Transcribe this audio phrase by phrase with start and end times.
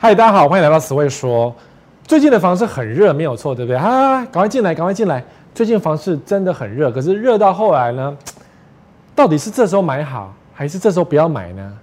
[0.00, 1.52] 嗨，大家好，欢迎来到此位说。
[2.04, 3.76] 最近的房市很热，没有错，对不对？
[3.76, 5.24] 啊，赶快进来，赶快进来。
[5.52, 8.16] 最近房市真的很热，可是热到后来呢，
[9.16, 11.76] 到底是这时候买好，还是这时候不要买呢？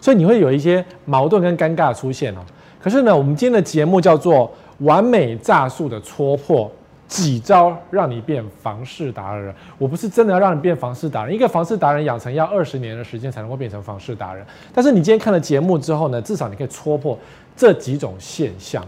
[0.00, 2.38] 所以你会有一些矛盾跟尴尬出现哦。
[2.80, 4.48] 可是呢，我们今天的节目叫做
[4.78, 6.70] “完美诈术的戳破”。
[7.08, 9.54] 几招让你变房市达人？
[9.78, 14.44] 我不是真的要让你变房市达人，一个房市达人养成要二十年的时间才能够变成房市达人。
[14.74, 17.18] 但是你今天看了节目之后呢，至少你可以戳破
[17.58, 18.82] 这几种现象。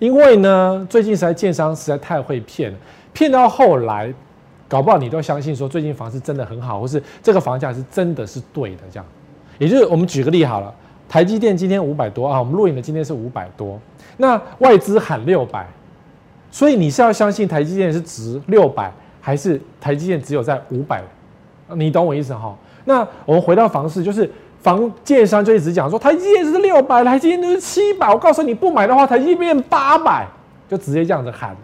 [0.00, 2.78] 因为呢，最近实在建商实在太会骗了，
[3.12, 4.12] 骗到后来，
[4.66, 9.06] 搞不好你都相信说最近房市真的很好，或是这个房价是真的是对的这样。
[9.58, 10.74] 也就是我们举个例好了，
[11.08, 13.78] 台积电今天五百多啊，我们录影的今天是五百多，
[14.16, 15.66] 那外资喊六百。
[16.50, 21.02] 所以你是要相信台积电是值六百，还是台积电只有在五百？
[21.76, 22.56] 你懂我意思哈？
[22.84, 24.30] 那我们回到房市，就是
[24.64, 28.08] 房建商就一直讲说台积电是六百，台积电就是七百。
[28.08, 30.26] 我告诉你，不买的话，台积电变八百，
[30.66, 31.54] 就直接这样子喊，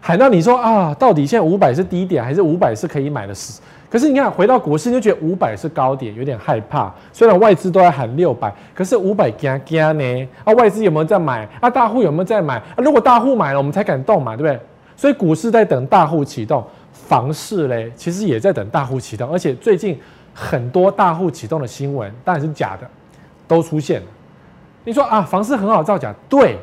[0.00, 3.34] 喊到你说啊，到底现在五百是低点，还是五百是可以买的？
[3.34, 3.60] 是。
[3.90, 6.90] 可是你看，回到股市，你就觉得五百是高点，有点害怕。
[7.12, 10.28] 虽然外资都在喊六百，可是五百惊惊呢？
[10.44, 11.46] 啊，外资有没有在买？
[11.60, 12.54] 啊，大户有没有在买？
[12.54, 14.58] 啊，如果大户买了，我们才敢动嘛，对不对？
[14.96, 19.30] 所以股市在等大户启动，房市嘞，其实也在等大户启动。
[19.30, 20.00] 而且最近
[20.34, 22.88] 很多大户启动的新闻，当然是假的，
[23.46, 24.06] 都出现了。
[24.84, 26.56] 你说啊，房市很好造假，对。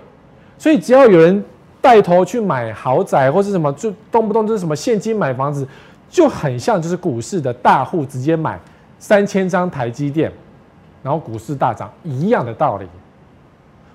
[0.58, 1.44] 所以只要有人
[1.80, 5.68] 带头去买豪宅或是什么，就动不动就是什么现金买房子。
[6.10, 8.60] 就很像，就是股市的大户直接买
[8.98, 10.32] 三千张台积电，
[11.04, 12.88] 然后股市大涨一样的道理。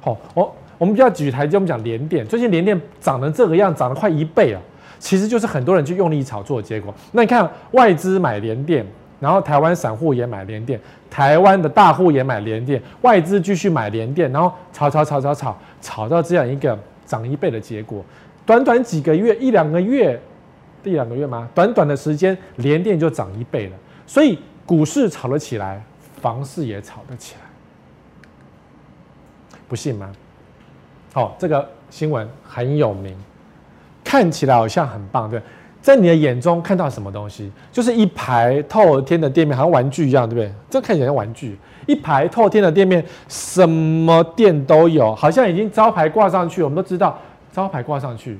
[0.00, 4.60] 好，我我们不要举台积，我们讲联电，最近联电涨成这个样，涨了快一倍了，
[5.00, 6.94] 其实就是很多人去用力炒作的结果。
[7.10, 8.86] 那你看外资买联电，
[9.24, 18.04] 然后台湾散户也买联电，台湾的大户也买联电，外资继续买联电，然后炒炒炒炒炒炒到这样一个涨一倍的结果，
[18.44, 20.20] 短短几个月一两个月。
[20.86, 21.48] 一两个月吗？
[21.54, 23.76] 短短的时间，联电就涨一倍了。
[24.06, 25.82] 所以股市炒了起来，
[26.20, 27.40] 房市也炒得起来，
[29.66, 30.12] 不信吗？
[31.14, 33.16] 好、哦，这个新闻很有名，
[34.04, 35.40] 看起来好像很棒，对，
[35.84, 37.52] 在你的眼中看到什么东西？
[37.70, 40.50] 就是一排透天的店面，好像玩具一样，对不对？
[40.70, 46.62] 这看起来像玩具，一排透天的店面，什么店都有，好像已经招牌挂上去。
[46.62, 47.18] 我们都知道，
[47.52, 48.38] 招牌挂上去。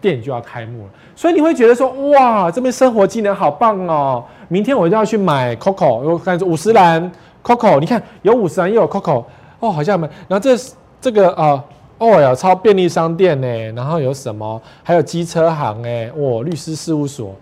[0.00, 4.22] 店就要开幕了，所以你会觉得说，哇，这边生活机能好棒哦！
[4.48, 7.10] 明天我就要去买 Coco，我看五十岚
[7.42, 9.24] Coco，你看有五十岚又有 Coco，
[9.60, 10.06] 哦，好像没。
[10.28, 10.54] 然后这
[11.00, 11.64] 这个啊，
[11.98, 14.60] 哦呀，超便利商店呢，然后有什么？
[14.82, 17.34] 还有机车行哎，哇，律师事务所，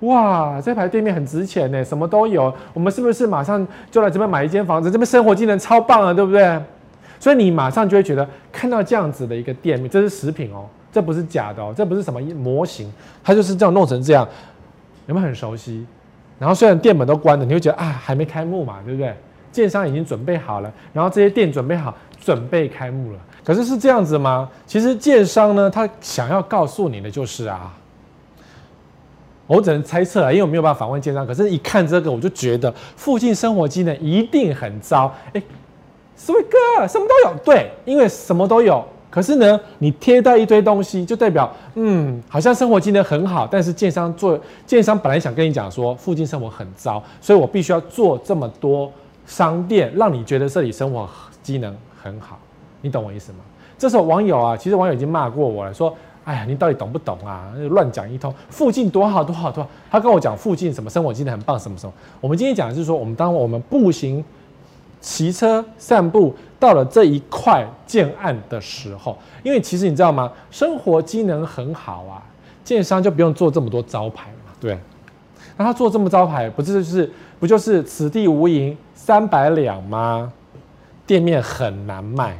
[0.00, 2.52] 哇，这排店面很值钱呢，什么都有。
[2.72, 4.90] 我们是不是马上就来这边买一间房子？
[4.90, 6.60] 这边生活机能超棒啊，对不对？
[7.18, 10.64] 所以你马上就会觉得，看到这样子的一个店面，这是食品哦。
[10.92, 14.26] 这不是假的哦，这不是什么模型，它就是这样弄成这样，
[15.06, 15.86] 有没有很熟悉？
[16.38, 19.14] 然后虽然店门都关了，你会觉得啊，还没开幕嘛，对不对？
[19.52, 23.18] 建商已经准备好了，然后这些店准备好，准备开幕了。
[23.44, 24.48] 可是是这样子吗？
[24.66, 27.72] 其实建商呢，他想要告诉你的就是啊，
[29.46, 31.26] 我只能猜测啊，因为我没有办法访问建商。
[31.26, 35.12] 可是，一看这个，我就觉得附近生活机能一定很糟。
[35.32, 35.42] 哎，
[36.14, 38.84] 思维哥，什么都有，对，因为什么都有。
[39.10, 43.44] 可是呢，你贴到一堆东西，就代表，嗯，好像生活机能很好。
[43.50, 48.92] 但是建商做建商本来想跟你讲说，附近生活很糟，所以我必须要做这么多
[49.26, 51.08] 商店，让你觉得这里生活
[51.42, 52.38] 机能很好。
[52.80, 53.38] 你懂我意思吗？
[53.78, 57.52] 这时候网友啊，其实网友已经骂过我了，说，哎呀，你到底懂不懂啊？
[57.70, 59.70] 乱讲一通，附近多好多好多好。
[59.90, 61.92] 他跟我讲附近什么生活机能很棒，什么什么。
[62.20, 64.24] 我们今天讲的是说，我们当我们步行。
[65.02, 70.30] 骑车散步到了这一块建案的时候，因为其实你知道吗？
[70.50, 72.20] 生活机能很好啊，
[72.62, 74.78] 建商就不用做这么多招牌嘛，对。
[75.56, 80.30] 那他做这么招牌，不就是不就是此地无银三百两吗？
[81.06, 82.38] 店面很难卖。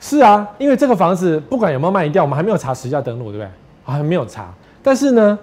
[0.00, 3.48] 是啊，因为这个房子不管有没有卖掉，我们还没有查实价登录，对不对？
[3.84, 4.52] 还没有查，
[4.82, 5.38] 但是呢。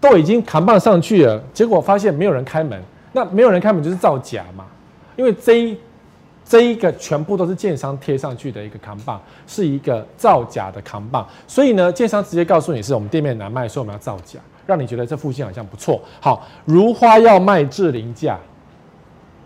[0.00, 2.82] 都已经扛棒上去了，结果发现没有人开门，
[3.12, 4.64] 那没有人开门就是造假嘛，
[5.14, 5.76] 因为这一
[6.42, 16.00] 这一个全部都是建商贴上去的一个扛棒，是一个造假的扛棒，所以呢，建商直接告诉你是我们店面难卖，所以我们要造假，让你觉得这附近好像不错。
[16.18, 18.38] 好，如花要卖至零价，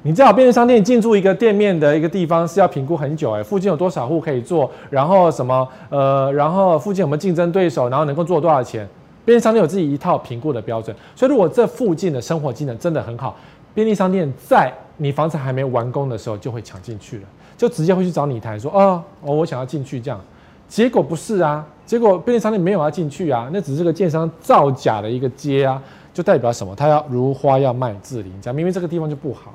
[0.07, 8.87] 你知道便利商店进驻一个店面的一个地方是要评估很久哎，附近有多少户可以做，然后什么呃，然后附近有没有竞争对手，然后能够做多少钱？
[9.25, 13.35] 便利商店有自己一套评估的标准，所以如果这附近的生活机能真的很好，
[13.73, 17.23] 便利商店在你房子还没完工的时候就会抢进去了，
[17.57, 20.21] 就直接会去找你谈说，哦，我想要进去这样。
[20.69, 26.77] 结果不是啊，结果便利商店没有要进去啊，那只是个建商造假的一个街啊，就代表什么？
[26.77, 29.55] 他要如花要卖自邻价，明明这个地方就不好，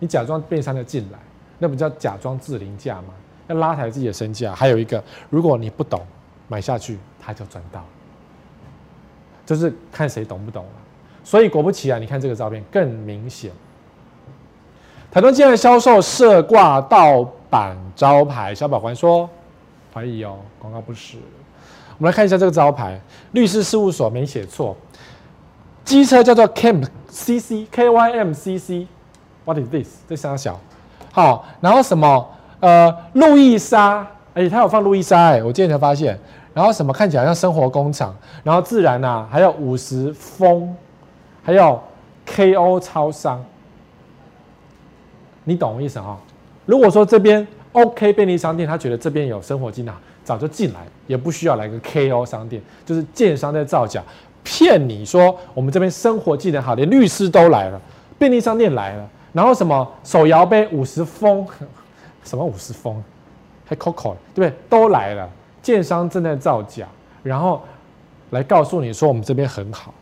[0.00, 1.18] 你假装便利商店进来，
[1.58, 3.14] 那不叫假装自零价吗？
[3.46, 4.52] 要拉抬自己的身价。
[4.54, 6.04] 还有一个，如果你不懂，
[6.48, 7.84] 买下去他就赚到，
[9.46, 10.70] 就是看谁懂不懂了。
[11.22, 13.52] 所以果不其然，你看这个照片更明显。
[15.10, 19.28] 台东现在销售设挂盗版招牌，小保官说。
[19.92, 21.18] 怀疑哦，广告不实。
[21.98, 23.00] 我们来看一下这个招牌，
[23.32, 24.76] 律师事务所没写错。
[25.84, 28.86] 机车叫做 Camp CC K Y M C C，
[29.54, 29.96] C，What is this？
[30.08, 30.58] 这三小。
[31.12, 32.28] 好，然后什么？
[32.60, 36.18] 呃，路易莎，哎，他有放路易莎哎，我今天才发现。
[36.52, 36.92] 然后什么？
[36.92, 38.14] 看起来像生活工厂。
[38.42, 40.74] 然后自然呐，还有五十风，
[41.42, 41.80] 还有
[42.26, 43.42] KO 超商。
[45.44, 46.18] 你懂我意思哈？
[46.66, 47.46] 如果说这边。
[47.72, 49.94] OK，便利商店他觉得这边有生活机能，
[50.24, 54.02] 早就进来，也不需要来个 KO 商店，就是建商在造假，
[54.42, 57.80] 骗你说我们这边生活技能好，连律师都来了，
[58.18, 61.46] 便利商店来了，然后什么手摇杯五十风，
[62.24, 63.02] 什么五十风，
[63.66, 64.52] 还 Coco 对不对？
[64.68, 65.28] 都来了，
[65.62, 66.86] 建商正在造假，
[67.22, 67.62] 然后
[68.30, 69.94] 来告诉你说我们这边很好。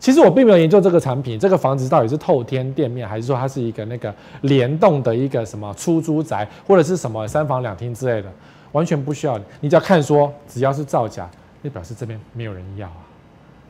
[0.00, 8.30] 其实我并没有研究这个产品，这个房子到底是透天店面，还是说它是一个那个联动的一个什么出租宅，或者是什么三房两厅之类的，
[8.72, 11.26] 完全不需要你，你只要看说，只要是造假，
[11.62, 13.00] 那表示这边没有人要啊，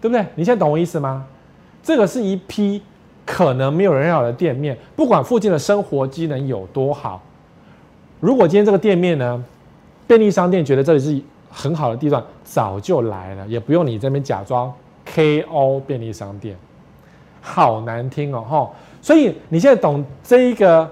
[0.00, 0.26] 对不对？
[0.34, 1.24] 你现在懂我意思吗？
[1.84, 2.82] 这个是一批
[3.26, 7.22] 可能没有人要的店面，不管附近的生活机能有多好，
[8.20, 9.44] 如果今天这个店面呢，
[10.06, 14.72] 便利商店觉得这里是很好的地段，早就来了，也不用你这边假装。
[15.14, 16.56] KO 便利商店，
[17.42, 18.74] 好难听哦，吼！
[19.02, 20.90] 所以你现在懂这一个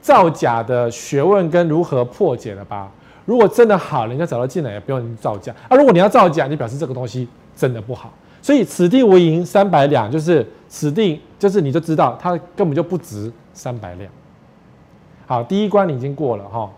[0.00, 2.90] 造假的学问跟如何破解了吧？
[3.24, 5.76] 如果真的好，人家找到进来也不用你造假啊。
[5.76, 8.12] 如果你要造假，你表示这个东西真的不好。
[8.42, 14.10] 所以此地无银三百两，就是此地就是你就知道它根本就不值三百两。
[15.26, 16.70] 好，第一关你已经过了哈。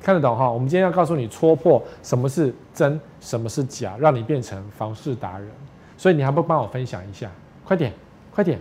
[0.00, 0.48] 看得懂哈？
[0.48, 5.48] 我们今天要告诉你戳破什么是真，什么是假，让你变成房市达人。
[5.96, 7.28] 所以你还不帮我分享一下？
[7.64, 7.92] 快点，
[8.32, 8.58] 快点！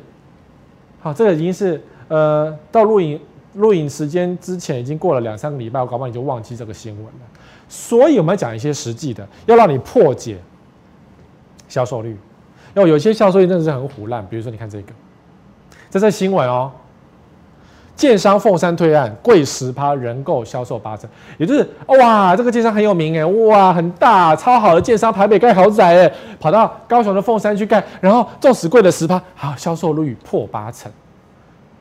[0.99, 3.19] 好，这个已经是呃，到录影
[3.53, 7.21] 录影时间之前已经过了两三个礼拜，我搞不好你就忘记这个新闻了。
[7.69, 10.39] 所以我们要讲一些实际的，要让你破解
[11.67, 12.17] 销售率。
[12.73, 14.93] 要有些销售率真的是很虎烂，比如说你看这个，
[15.89, 16.71] 这是新闻哦。
[17.95, 21.09] 建商凤山推案贵十趴，人购销售八成，
[21.39, 30.91] 也就是哇，这个建商很有名哎，哇，很大超好的建商，台北盖豪宅哎，跑到高雄的凤山去盖，然后纵使贵了十趴，好，销售率破八成，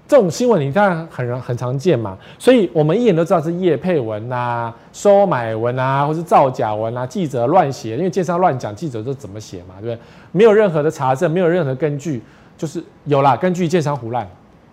[0.09, 9.99] 这种新闻你当然很很常见嘛，所以我们一眼都知道是叶配文啊、收买文啊，或是造假文啊，记者乱写，因为建商乱讲，记者都怎么写嘛，对不对？
[10.33, 12.23] 没有任何的查证，没有任何根据，
[12.57, 14.29] 就是有啦，根据建商胡烂。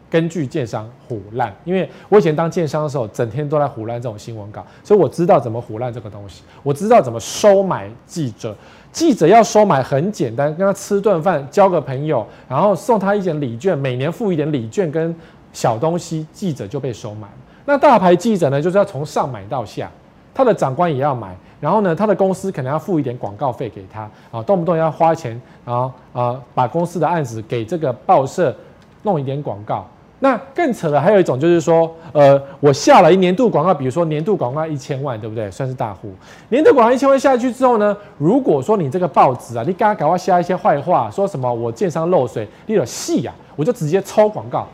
[0.10, 8.56] 根据建商胡烂，因为我以前当建商的时候，整天都在胡烂这种新闻稿，所以我知道怎么胡烂这个东西，我知道怎么收买记者。
[8.94, 15.14] 记者要收买很简单，跟他吃顿饭，交个朋友，然后送他一点礼券，每年付一点礼券跟
[15.52, 17.28] 小东西，记者就被收买。
[17.66, 19.90] 那大牌记者呢，就是要从上买到下，
[20.34, 28.56] 他的长官也要买，然后呢，他的公司可能要付一点广告费给他啊，动不动要花钱，然后啊，把公司的案子给这个报社
[29.02, 29.88] 弄一点广告。
[30.24, 35.52] 那更扯的还有一种就是说，呃，我下了一年度广告，比如说年度广告一千万，对不对？
[35.52, 36.14] 算是大户。
[36.48, 44.66] 年度广告一千万下去之后呢，如果说你这个报纸啊，你刚刚赶快下一些坏话，说什么我建商漏水，你有戏呀，我就直接抽广告。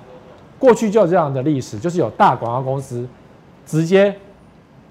[0.59, 3.07] 过去就有这样的历史，就是有大广告公司
[3.65, 4.15] 直接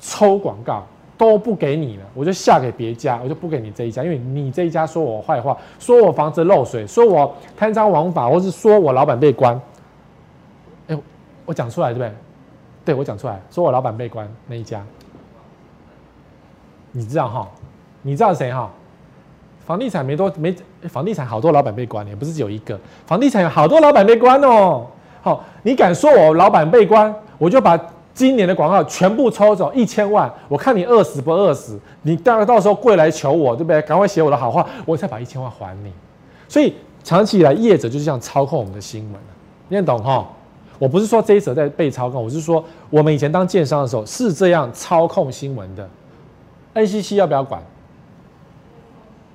[0.00, 0.84] 抽广告
[1.16, 9.56] 都不给你了，我就下给别家，我就不给你这一家，因为你这一家说我坏话，说我房子漏水，说我贪赃枉法，或是说我老板被关。
[11.48, 12.12] 我讲出来对不对？
[12.84, 14.84] 对，我讲出来，说我老板被关那一家，
[16.92, 17.48] 你知道哈？
[18.02, 18.70] 你知道谁哈？
[19.64, 20.54] 房地产没多没，
[20.90, 24.86] 房地产好多老板被关，也不是只有一个，房地产有好多老板被关哦。
[25.22, 27.78] 好，你敢说我老板被关，我就把
[28.12, 31.80] 今年的广告全部抽走一千万，我看你饿死不饿死？
[32.02, 33.80] 你到到时候跪来求我，对不对？
[33.82, 35.90] 赶快写我的好话，我才把一千万还你。
[36.46, 39.20] 所以长期以来，业者就是这样操控我们的新闻，
[39.68, 40.26] 你懂哈？
[40.78, 45.88] 我不是说这一则在被操控，我是说我们以前当建商的时候是这样操控新闻的。
[46.74, 47.60] NCC 要不要管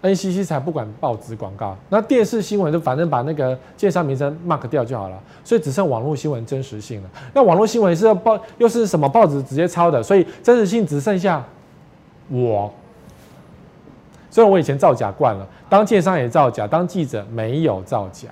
[0.02, 7.10] ？NCC 才不管报纸广告，那电视新闻就反正把那个建商名称 mark 掉就好了，所以只剩网络新闻真实性了。
[7.34, 11.44] 那网络新闻是要报又是什么报纸直接抄的，所以真实性只剩下
[12.30, 12.72] 我。
[14.30, 18.30] 虽然我以前造假惯了，当建商也造假，当记者没有造假，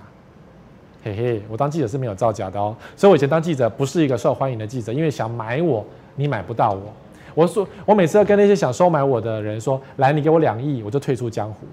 [1.03, 2.75] 嘿嘿，我当记者是没有造假的哦。
[2.95, 6.81] 所以我以前当记者不是一个受欢迎的记者，因为想买我，你买不到我。
[7.33, 11.65] 我说，我每次要跟那些想收买我的人说：“来，你给我两亿，我就退出江湖。”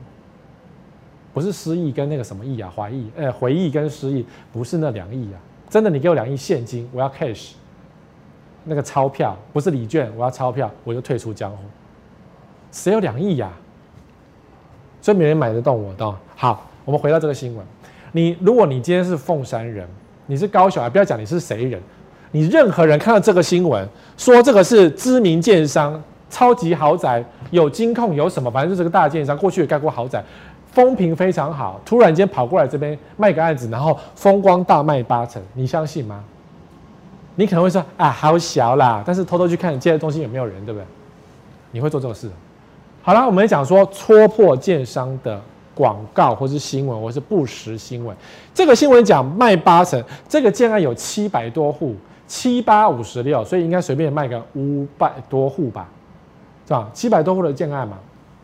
[1.35, 7.52] 不是失忆跟那个什么亿啊，怀疑，呃，回忆跟失忆，不是那两亿啊，真的，你给我两亿现金，我要 cash，
[8.64, 11.58] 那个钞票不是礼券，我要钞票，我就退出江湖。
[12.73, 13.52] 谁有两亿呀？
[15.00, 16.16] 所以没人买得动我的。
[16.35, 17.64] 好，我们回到这个新闻，
[18.12, 19.87] 你如果你今天是凤山人，
[20.27, 21.81] 你是高雄，不要讲你是谁人。
[22.31, 30.23] 你任何人看到这个新闻，说这个是知名建商，超级豪宅，有金控，有什么，反正就是个大建商，过去也盖过豪宅，
[30.71, 31.81] 风评非常好。
[31.87, 36.23] 突然间跑过来这边卖个案子，然后风光大卖八成，你相信吗？
[37.37, 40.85] 你可能会说啊，好小啦，但是偷偷去看接待中心有没有人，对不对？
[41.71, 42.29] 你会做这种事？
[43.00, 45.41] 好了，我们讲说戳破建商的
[45.78, 48.16] 广告或是新闻，或是不实新闻。
[48.52, 51.94] 这个新闻讲卖八成，这个建案有七百多户。
[52.26, 55.88] 七八五十六，所以应该随便卖个五百多户吧，
[56.66, 56.90] 是吧？
[56.92, 57.97] 七百多户的建案嘛，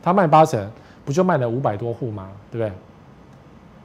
[0.03, 0.71] 他卖八成，
[1.05, 2.29] 不就卖了五百多户吗？
[2.51, 2.73] 对不对？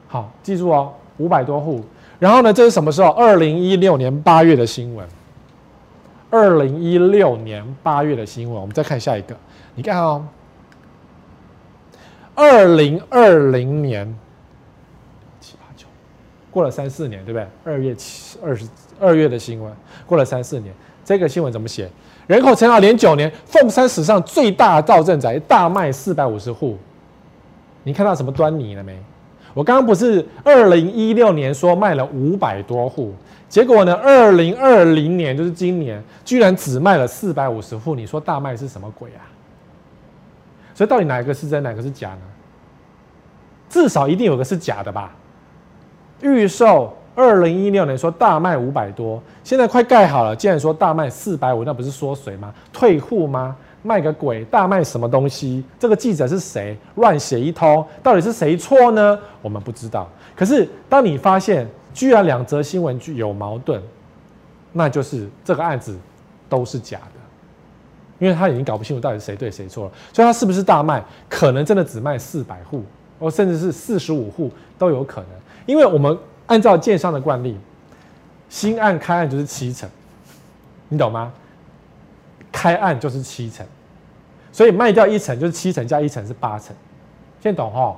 [0.08, 1.84] 好，记住哦，五百多户。
[2.18, 3.10] 然后呢，这是什么时候？
[3.10, 5.06] 二零一六年八月的新闻。
[6.30, 9.36] 二零一六年八月的新闻，我们再看下一个。
[9.74, 10.24] 你看哦，
[12.34, 14.06] 二零二零年
[15.40, 15.86] 七八九，
[16.50, 17.46] 过了三四年，对不对？
[17.64, 18.66] 二月七二十。
[19.02, 19.72] 二月的新闻，
[20.04, 21.88] 过了三四年，这个新闻怎么写？
[22.26, 26.76] 人口成长连九年，凤山史上最大造镇宅大卖四百五十户，
[27.82, 28.94] 你看到什么端倪了没？
[29.54, 33.14] 我刚刚不是二零一六年说卖了五百多户，
[33.48, 39.24] 结果呢，二零二零年就是今年，居然只卖了四百五十户，你说大卖是什么鬼啊？
[40.80, 42.22] 所以到底哪一个是真，哪个是假呢？
[43.68, 45.12] 至少一定有个是假的吧？
[46.22, 46.96] 预售。
[47.14, 52.50] 二零一六年说大卖五百多，现在快盖好了，竟然说大卖四百五，那不是缩水吗？
[52.72, 53.54] 退户吗？
[53.82, 54.42] 卖个鬼！
[54.46, 55.62] 大卖什么东西？
[55.78, 56.74] 这个记者是谁？
[56.94, 59.18] 乱写一通，到底是谁错呢？
[59.42, 60.08] 我们不知道。
[60.34, 63.82] 可是当你发现居然两则新闻具有矛盾，
[64.72, 65.94] 那就是这个案子
[66.48, 67.19] 都是假的，
[68.20, 69.92] 因为他已经搞不清楚到底是谁对谁错了。
[70.12, 71.02] 所以他是不是大卖？
[71.28, 72.84] 可能真的只卖四百户，
[73.18, 75.30] 哦甚至是四十五户都有可能，
[75.66, 76.16] 因为我们。
[76.46, 77.56] 按照建商的惯例，
[78.48, 79.88] 新案开案就是七成，
[80.88, 81.32] 你懂吗？
[82.50, 83.64] 开案就是七成，
[84.50, 86.74] 所以卖掉一层就是七成加一层是八成，
[87.40, 87.94] 现在懂齁？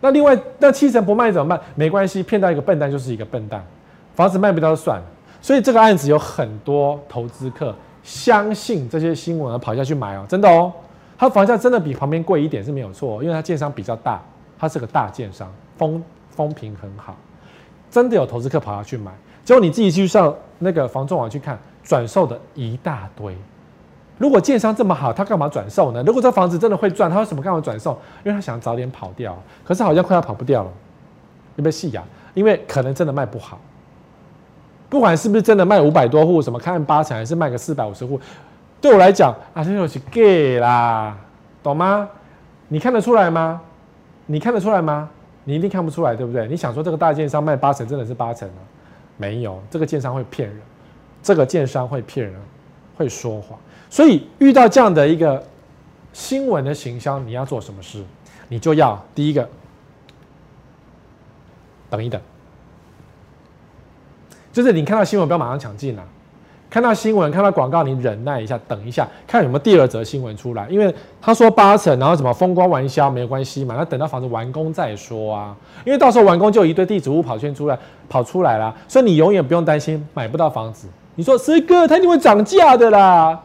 [0.00, 1.60] 那另外那七成不卖怎么办？
[1.74, 3.66] 没关系，骗到一个笨蛋就是一个笨蛋，
[4.14, 5.04] 房子卖不掉就算了。
[5.42, 7.74] 所以这个案子有很多投资客
[8.06, 10.72] 相信这些新闻而跑下去买哦，真的哦，
[11.18, 14.22] 他房价真的比旁边贵一点是没有错，因为他建商比较大，
[14.58, 16.02] 他是个大建商，风。
[16.28, 17.16] 风评很好，
[17.90, 19.10] 真的有投资客跑下去买，
[19.42, 23.34] 结果你自己去上那个房仲网去看，转售的一大堆。
[24.18, 26.02] 如果建商这么好，他干嘛转售呢？
[26.02, 27.98] 如果这房子真的会赚，他为什么干嘛转售？
[28.22, 29.34] 因为他想早点跑掉，
[29.64, 30.70] 可是好像快要跑不掉了，
[31.54, 32.04] 有没有戏呀？
[32.34, 33.58] 因为可能真的卖不好，
[34.96, 38.18] 不管是不是真的卖五百多户，什么看八成还是卖个四百五十户，
[38.80, 41.14] 对我来讲啊，这就是 gay 啦，
[41.62, 42.08] 懂吗？
[42.68, 43.60] 你看得出来吗？
[44.24, 45.10] 你看得出来吗？
[45.44, 46.48] 你一定看不出来，对不对？
[46.48, 48.54] 你想说这个大建商卖八成，真的是八成吗？
[49.18, 50.58] 没有，这个建商会骗人，
[51.22, 52.34] 这个建商会骗人，
[52.96, 53.58] 会说谎。
[53.90, 55.44] 所以遇到这样的一个
[56.14, 58.02] 新闻的行销，你要做什么事？
[58.48, 59.46] 你就要第一个
[61.90, 62.18] 等一等，
[64.56, 66.02] 就是你看到新闻不要马上抢进啊。
[66.70, 70.66] 看到新闻，看到广告，你忍耐一下，等一下，看有没有第二则新闻出来。
[70.70, 75.54] 因为他说八成，然后什么风光完销，没有关系嘛，那等到房子完工再说啊。
[75.84, 80.88] 因为到时候完工就有一堆地主跑圈出来，跑出来了，所以你永远不用担心买不到房子。
[81.16, 83.38] 你说十哥，他一定会涨价的啦，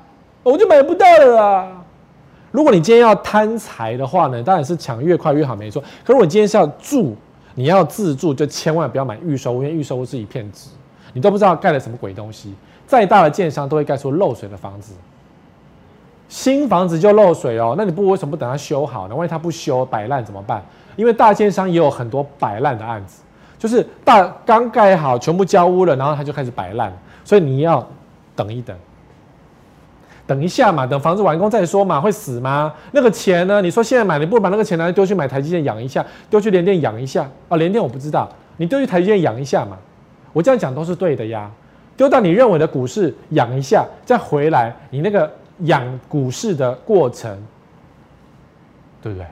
[0.43, 1.67] 我就买不到了啦。
[2.51, 5.83] 如果你今天要贪财的话呢，当然是抢越快越好，没错。
[6.05, 7.17] 可是我今天是要住，
[7.55, 10.69] 你要自住，就千万不要买预售屋，因为预售屋是一片纸，
[11.13, 12.53] 你都不知道盖了什么鬼东西。
[12.87, 14.93] 再大的建商都会盖出漏水的房子，
[16.27, 19.15] 新房子就漏水哦，那你不为什么不等它修好呢？
[19.15, 20.61] 万一它不修摆烂怎么办？
[20.97, 23.21] 因为大建商也有很多摆烂的案子，
[23.57, 26.91] 就是大刚盖好全部交屋了，然后它就开始摆烂，
[27.23, 27.87] 所以你要
[28.35, 28.75] 等一等，
[30.27, 32.73] 等一下嘛，等房子完工再说嘛，会死吗？
[32.91, 33.61] 那个钱呢？
[33.61, 37.55] 你说现在买，你不把那个钱拿来丢去买台积电养一下，丢去联电养一下啊？
[37.55, 39.77] 联电我不知道，你丢去台积电养一下嘛。
[40.33, 41.49] 我这样讲都是对的呀。
[41.97, 47.37] 丢到你认为的股市养一下，再回来，你那个养股市的过程，
[49.01, 49.25] 对不对？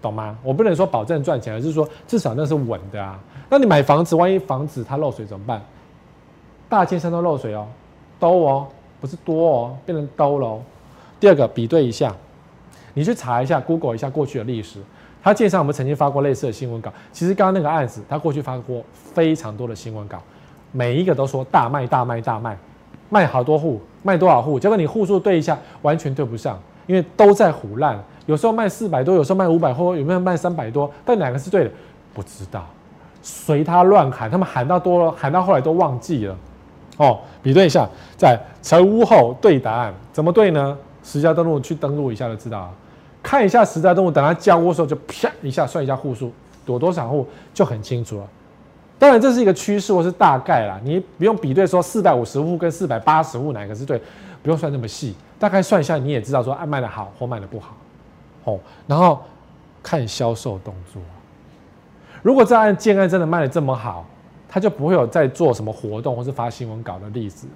[0.00, 0.36] 懂吗？
[0.42, 3.20] 我不能说保证赚钱，而是说至少那是稳的啊。
[3.48, 5.62] 那你买房子，万一房子它漏水怎么办？
[6.68, 7.68] 大建商都漏水哦，
[8.18, 8.66] 都哦，
[9.00, 10.60] 不是多哦，变成都了。
[11.20, 12.12] 第二个，比对一下，
[12.94, 14.80] 你去查一下，Google 一下过去的历史，
[15.22, 16.92] 他建商有没有曾经发过类似的新闻稿？
[17.12, 18.82] 其实刚刚那个案子，他过去发过
[19.14, 20.18] 非常多的新闻稿。
[20.72, 22.56] 每一个都说大卖大卖大卖，
[23.08, 24.58] 卖好多户，卖多少户？
[24.58, 28.02] 结果你户数对一下，完全对不上，因为都在唬烂。
[28.26, 30.90] 有时候卖四百多，有时候卖五百多，有没有卖三百多？
[31.04, 31.70] 但哪个是对的？
[32.14, 32.64] 不知道，
[33.22, 36.36] 随他乱喊，他们喊到多了，喊到后来都忘记了。
[36.96, 40.76] 哦，比对一下，在成屋后对答案，怎么对呢？
[41.04, 42.70] 实价登录去登录一下就知道了。
[43.22, 46.32] 看一下实在动物，等它交屋的时候就啪一下算一下户数，
[46.66, 48.28] 有多少户就很清楚了。
[48.98, 54.00] 当然，这是一个趋势或是大概啦，你不用比对说四百五十户跟四百八十户哪个是对，
[54.42, 57.74] 不用算那么细，大概算一下你也知道说，哎，卖的好或卖的不好，
[58.44, 59.20] 哦，然后
[59.82, 61.02] 看销售动作。
[62.22, 64.06] 如果这案建案真的卖的这么好，
[64.48, 67.48] 他就不会有在做什么活动或是发新闻稿的例子。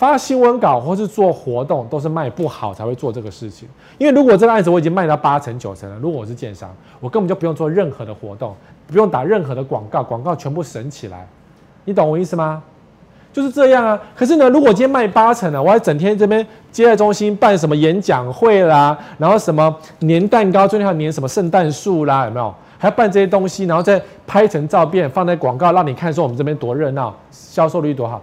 [0.00, 8.56] 发新闻稿或是做活动都是卖不好才会做这个事情，因为如果这个案子我已经卖到八成九成了，如果我是建商，我根本就不用做任何的活动。
[8.86, 11.28] 不用打任何的广告，广告全部省起来，
[11.84, 12.62] 你懂我意思吗？
[13.30, 14.00] 就是这样啊。
[14.16, 22.54] 可是呢，如果今天卖八成了，我还整天这边接待中心办什么演讲会啦，然后什么粘蛋糕，最近还要粘什么圣诞树啦，有没有？
[22.78, 28.20] 还要办这些东西，然后再拍成照片放在广告，让你看说我们这边多热闹，销售率多好，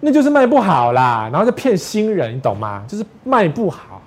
[0.00, 1.28] 那就是卖不好啦。
[1.32, 2.84] 然后就骗新人，你懂吗？
[2.88, 4.02] 就是卖不好。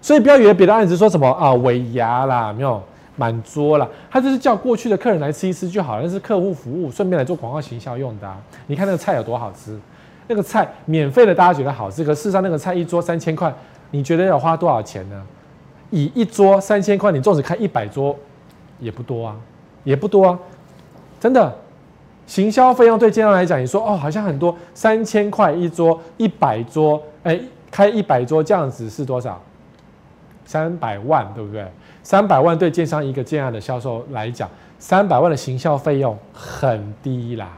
[0.00, 2.82] 所以不要以为别的案子说什么啊尾牙啦，没有。
[3.20, 8.32] 满桌了，他就是叫过去的客人来吃一吃就好了，那是客户服务，顺便来做广告行销用的。
[8.68, 9.76] 你看那个菜有多好吃，
[10.28, 13.52] 那个菜免费的，大家觉得好吃，可事实上那个菜一桌三千块，
[13.90, 15.20] 你觉得要花多少钱呢？
[15.90, 18.16] 以一桌三千块，你纵使开一百桌，
[18.78, 19.36] 也不多啊，
[19.82, 20.38] 也不多啊，
[21.18, 21.52] 真的。
[22.28, 29.40] 行销费用对建商来讲，你说哦，好像很多，三千块一桌，一百桌，哎，开一百桌这样子是多少？
[30.44, 31.66] 三百万，对不对？
[32.02, 37.48] 三百万对建商一个建案的销售来讲，三百万的行销费用很低啦，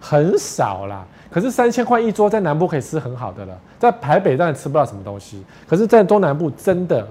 [0.00, 1.04] 很少啦。
[1.28, 7.04] 可是三千块一桌在南部可以吃很好的了，在台北当然吃不到什么东西，可是，在中南部真的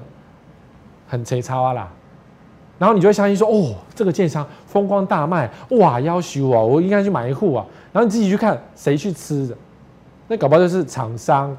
[1.09, 1.91] 很贼差啊啦。
[2.83, 7.65] 然后你就会相信说，哦，这个建商风光大卖，哇，夭寿啊，我应该去买一户啊。
[7.93, 9.55] 然后你自己去看谁去吃的，
[10.27, 11.55] 那搞不好就是厂商、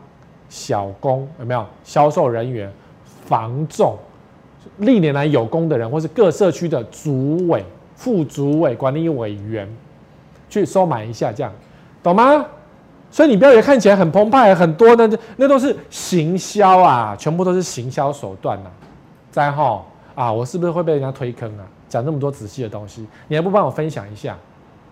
[0.51, 2.71] 小工，有没有销售人员、
[3.25, 3.97] 房仲。
[4.77, 7.65] 历年来有功的人，或是各社区的主委、
[7.97, 9.67] 副主委、管理委员，
[10.51, 11.51] 去收买一下，这样，
[12.03, 12.45] 懂吗？
[13.11, 18.73] 所以你不要以为看起来很澎湃、很多，那那都是行销啊，全部都是行销手段呐、啊。
[19.31, 21.64] 再后啊，我是不是会被人家推坑啊？
[21.88, 24.37] 讲那么多仔细的东西，你还不帮我分享一下？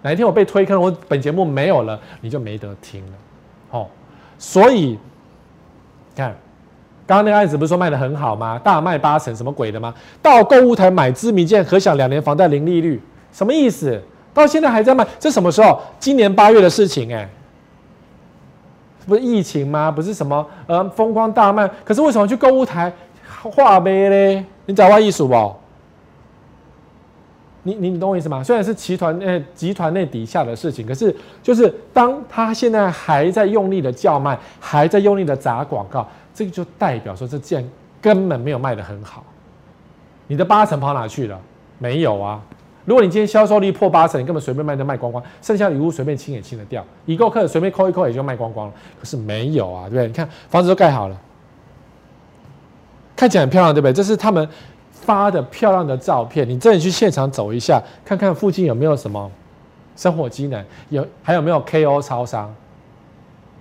[0.02, 3.12] 哪一天我被推坑，我本节目没有了，你就没得听了。
[3.70, 3.86] 哦，
[4.38, 4.98] 所以
[6.16, 6.34] 看。
[7.04, 8.58] 刚刚那个案子不是说卖得很好吗？
[8.60, 9.92] 大卖八成，什么鬼的吗？
[10.22, 14.00] 到购物台买知名件，可享两年房贷零利率，什么意思？
[14.32, 15.78] 到现在还在卖，这什么时候？
[15.98, 17.28] 今年八月的事情，哎，
[19.04, 19.90] 不是疫情吗？
[19.90, 22.90] 不是什么呃风光大卖，可是为什么去购物台
[23.50, 24.44] 画呗嘞？
[24.66, 25.54] 你找外艺术不？
[27.64, 28.42] 你你你懂我意思吗？
[28.42, 36.06] 虽然是集团内集团内底下的事情，可是就是当他现在还在用力的叫卖，还在用力的砸广告。
[36.34, 37.68] 这个就代表说，这件
[38.00, 39.22] 根本没有卖得很好。
[40.26, 41.38] 你的八成跑哪去了？
[41.78, 42.40] 没有啊！
[42.84, 48.72] 如果你今天销售率破八成，你根本随便卖都卖光光，剩下的余屋随便清也清得掉，已购客随便抠一抠也就卖光光了。
[48.98, 50.06] 可是没有啊，对不对？
[50.06, 51.16] 你看房子都盖好了，
[53.22, 53.92] 看起来很漂亮，对不对？
[53.92, 54.48] 这是他们
[54.90, 56.48] 发的漂亮的照片。
[56.48, 59.30] 你真的去现场走一下，看看附近有没有什么
[59.94, 62.52] 生活机能，有还有没有 KO 超商，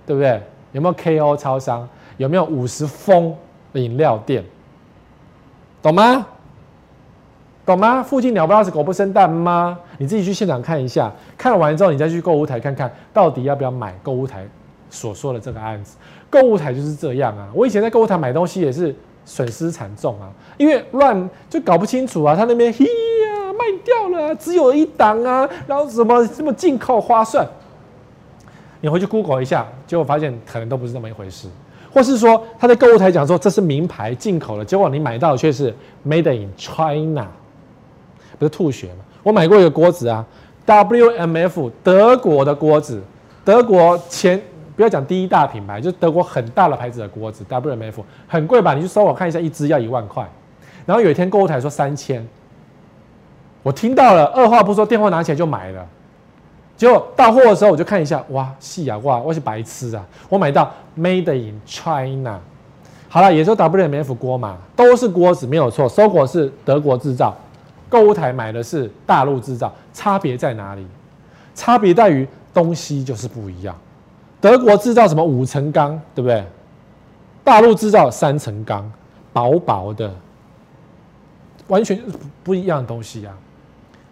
[0.04, 0.42] 对不对？
[0.72, 1.88] 有没有 KO 超商？
[2.16, 3.32] 有没有五十封
[3.74, 4.42] 饮料店？
[5.80, 6.26] 懂吗？
[7.64, 8.02] 懂吗？
[8.02, 9.78] 附近鸟不拉屎，狗不生蛋吗？
[9.98, 14.44] 你自己去现场看一下，看完之后你再去购物台看看到底要不要买购物台
[14.90, 15.96] 所说的这个案子。
[16.28, 17.48] 购物台就是这样啊！
[17.54, 18.92] 我以前在购物台买东西也是
[19.24, 27.46] 损失惨重啊，因为乱就搞不清楚啊，他那边嘿呀卖掉了，只有一档啊，然后什么什么进口划算，
[28.80, 31.48] 你回去 Google 一下，结果发现可能都不是这么一回事。
[31.94, 35.74] 或是说他在购物台讲说这是名牌进口的，结果你买到却是
[36.06, 37.26] Made in China，
[38.38, 39.04] 不是吐血吗？
[39.22, 40.24] 我买过一个锅子啊
[40.66, 43.02] ，WMF 德国的锅子，
[43.44, 44.42] 德国前
[44.74, 47.94] 不要讲第一大品牌，就是德国很大的牌子的锅子，WMF
[48.26, 48.74] 很贵吧？
[48.74, 50.26] 你去搜我看一下，一只要一万块。
[50.86, 52.26] 然后有一天购物台说三千，
[53.62, 55.86] 我听到了，二话不说，电话拿起来就买了。
[56.76, 60.04] 结果到货的时候，我就看一下，哇，细啊，哇，我是白痴啊！
[60.28, 62.40] 我买到 Made in China，
[63.08, 67.36] 好了，也是 WMF 锅嘛，都是锅子没有错，收货是德国制造，
[67.88, 70.84] 购物台买的是大陆制造，差别在哪里？
[71.54, 73.76] 差别在于东西就是不一样，
[74.42, 76.44] 德国制造什么五层钢，对不对？
[77.44, 78.90] 大陆制造三层钢，
[79.32, 80.12] 薄薄的，
[81.68, 81.96] 完全
[82.42, 83.32] 不一样的东西啊。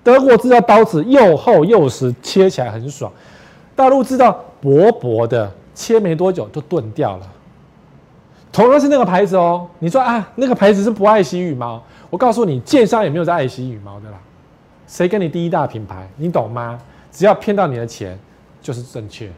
[0.05, 3.11] 德国制造刀子又厚又实，切起来很爽；
[3.75, 7.27] 大陆制造薄薄的，切没多久就钝掉了。
[8.53, 11.83] 同样是那个牌子哦，你说啊，那个牌子是不爱惜羽毛？
[12.09, 14.19] 我告诉你，建商也没有在爱惜羽毛的啦。
[14.87, 16.09] 谁跟你第一大品牌？
[16.17, 16.81] 你懂吗？
[17.11, 18.17] 只要骗到你的钱，
[18.63, 19.29] 就是正确。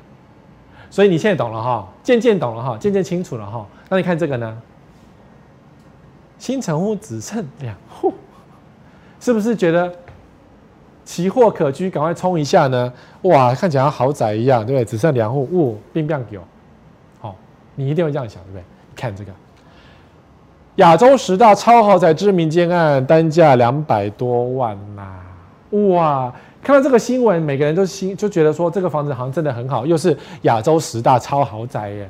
[0.92, 3.66] 所以你现在懂了哈，渐渐懂了哈，渐渐清楚了哈。
[3.88, 4.60] 那你看这个呢？
[6.36, 8.12] 新成户只剩两户，
[9.18, 9.90] 是不是觉得？
[11.04, 12.92] 奇货可居，赶快冲一下呢！
[13.22, 14.84] 哇，看起来像豪宅一样，对不对？
[14.84, 16.38] 只剩两户，呜，冰冰狗，
[17.20, 17.34] 好，
[17.74, 18.62] 你一定会这样想，对不对？
[18.94, 19.32] 看这个，
[20.76, 25.18] 亚洲十大超豪宅知名建案，单价两百多万呐、
[25.88, 32.08] 哇，看到这个新闻，每个人都心就觉得说，这个房子好像真的很好，又是亚洲十大超豪宅耶！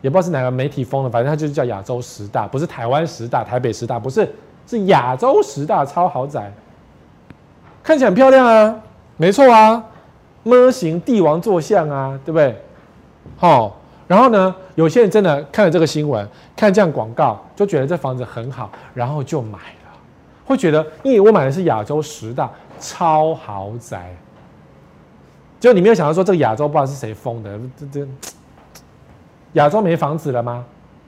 [0.00, 4.28] 也不知道是哪个媒体封的，反正它就是叫亚洲十大，不是台湾十大、台北十大，不是，
[4.66, 6.52] 是亚洲十大超豪宅。
[7.84, 8.80] 看起来很漂亮啊，
[9.16, 9.84] 没错啊，
[10.42, 12.60] 模型帝王坐像啊，对不对？
[13.36, 13.72] 好、哦，
[14.08, 19.90] 然后呢，有些人真的看了这个新闻，看这样广告，就觉得这房子很好，然后就买了，
[20.44, 22.50] 会觉得，因为我买的是亚洲十大
[22.82, 24.12] 超豪宅，
[25.60, 28.08] 就你没有想到说这个亚洲不知道是谁封的，这这
[29.52, 30.64] 亚洲没房子了吗？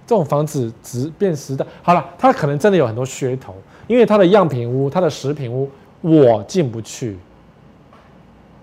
[0.07, 3.55] 这种房子值变十的，好了，它可能真的有很多噱头，
[3.87, 5.69] 因为它的样品屋，它的实品屋。
[6.07, 7.17] 我进不去，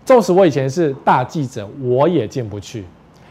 [0.06, 2.86] 纵使我以前是大记者，我也进不去，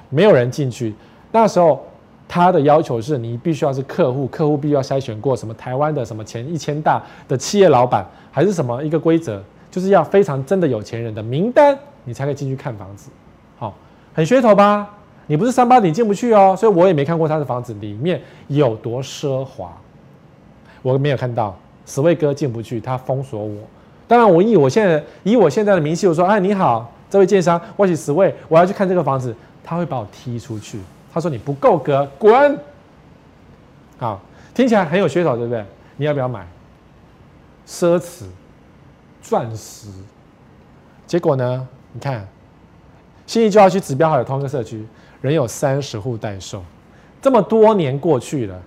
[0.08, 0.92] 没有人进去。
[1.30, 1.80] 那时候
[2.26, 13.10] 他的要求是你必须要是客户，客户必须要筛选过什么台湾的什么前一千大的企业老板，还是什么一个规则，就是要非常真的有钱人的名单，你才可以进去看房子。
[13.58, 13.74] 好，
[14.14, 14.88] 很噱头吧？
[15.26, 19.72] 你不是三八你进不去哦，所以我也没看过他的房子里面有多奢华，
[20.82, 21.56] 我没有看到。
[21.86, 23.62] 十位哥进不去，他封锁我。
[24.06, 30.80] 当然，我以我现在以我现在的名气，我说：“哎，你好，这位建商，我是十位，我要去看这个房子。”他会把我踢出去。
[31.12, 32.58] 他说：“你不够格，滚！”
[33.98, 34.20] 好，
[34.54, 35.64] 听起来很有噱头，对不对？
[35.96, 36.46] 你要不要买？
[37.66, 38.24] 奢侈，
[39.20, 39.88] 钻石。
[41.06, 41.68] 结果呢？
[41.92, 42.26] 你看，
[43.26, 44.86] 新义计划区指标好的同一个社区，
[45.20, 46.62] 仍有三十户待售。
[47.20, 48.62] 这么多年过去了。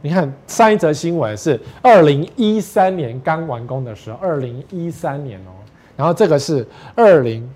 [0.00, 5.50] 你看上一则新闻是二零一三年刚完工的时候，二零一三年哦，
[5.96, 7.52] 然后这个是二零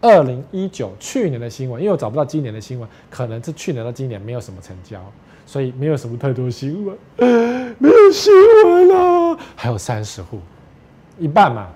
[0.00, 5.00] 二零一九去年的新闻，因为我找不到今年的新闻，可能是去年到今年没有什么成交，
[5.46, 6.96] 所以没有什么太多新闻，
[7.78, 8.32] 没有新
[8.64, 10.38] 闻了，还有三十户，
[11.18, 11.68] 一半嘛。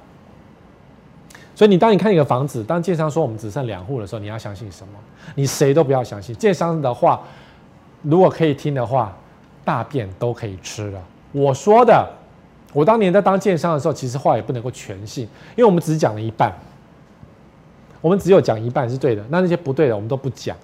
[1.54, 4.94] 所以你当你看一个房子，当建商说我们只剩两户的时候，你要相信什么？
[5.34, 7.20] 你谁都不要相信建商的话。
[8.02, 9.12] 如果可以听的话，
[9.64, 11.02] 大便都可以吃了。
[11.32, 12.08] 我说的，
[12.72, 15.24] 我当年在当建商的时候，其实话也不能够全信，
[15.56, 16.56] 因为我们只讲了一半，
[18.00, 20.56] 我们只有讲一半是对的，那那些不对的我们都不讲。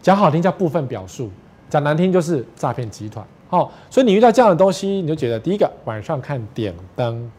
[0.00, 1.28] 讲好听叫部分表述，
[1.68, 3.24] 讲难听就是诈骗集团。
[3.48, 7.30] 好，所以你遇到这样的东西，你就觉得第一个晚上看点灯，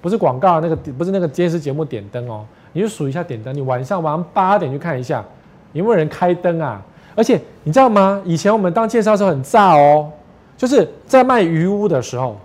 [0.00, 5.24] 不是广告那个，不是那个电视节目点灯哦，你就数一下点灯，你晚上晚上八点去看一下，
[5.72, 6.82] 有没有人开灯啊？
[7.14, 8.22] 而且你知道吗？
[8.24, 10.10] 以前我们当介绍的时候很炸哦，
[10.56, 12.38] 就是在卖鱼屋的时候，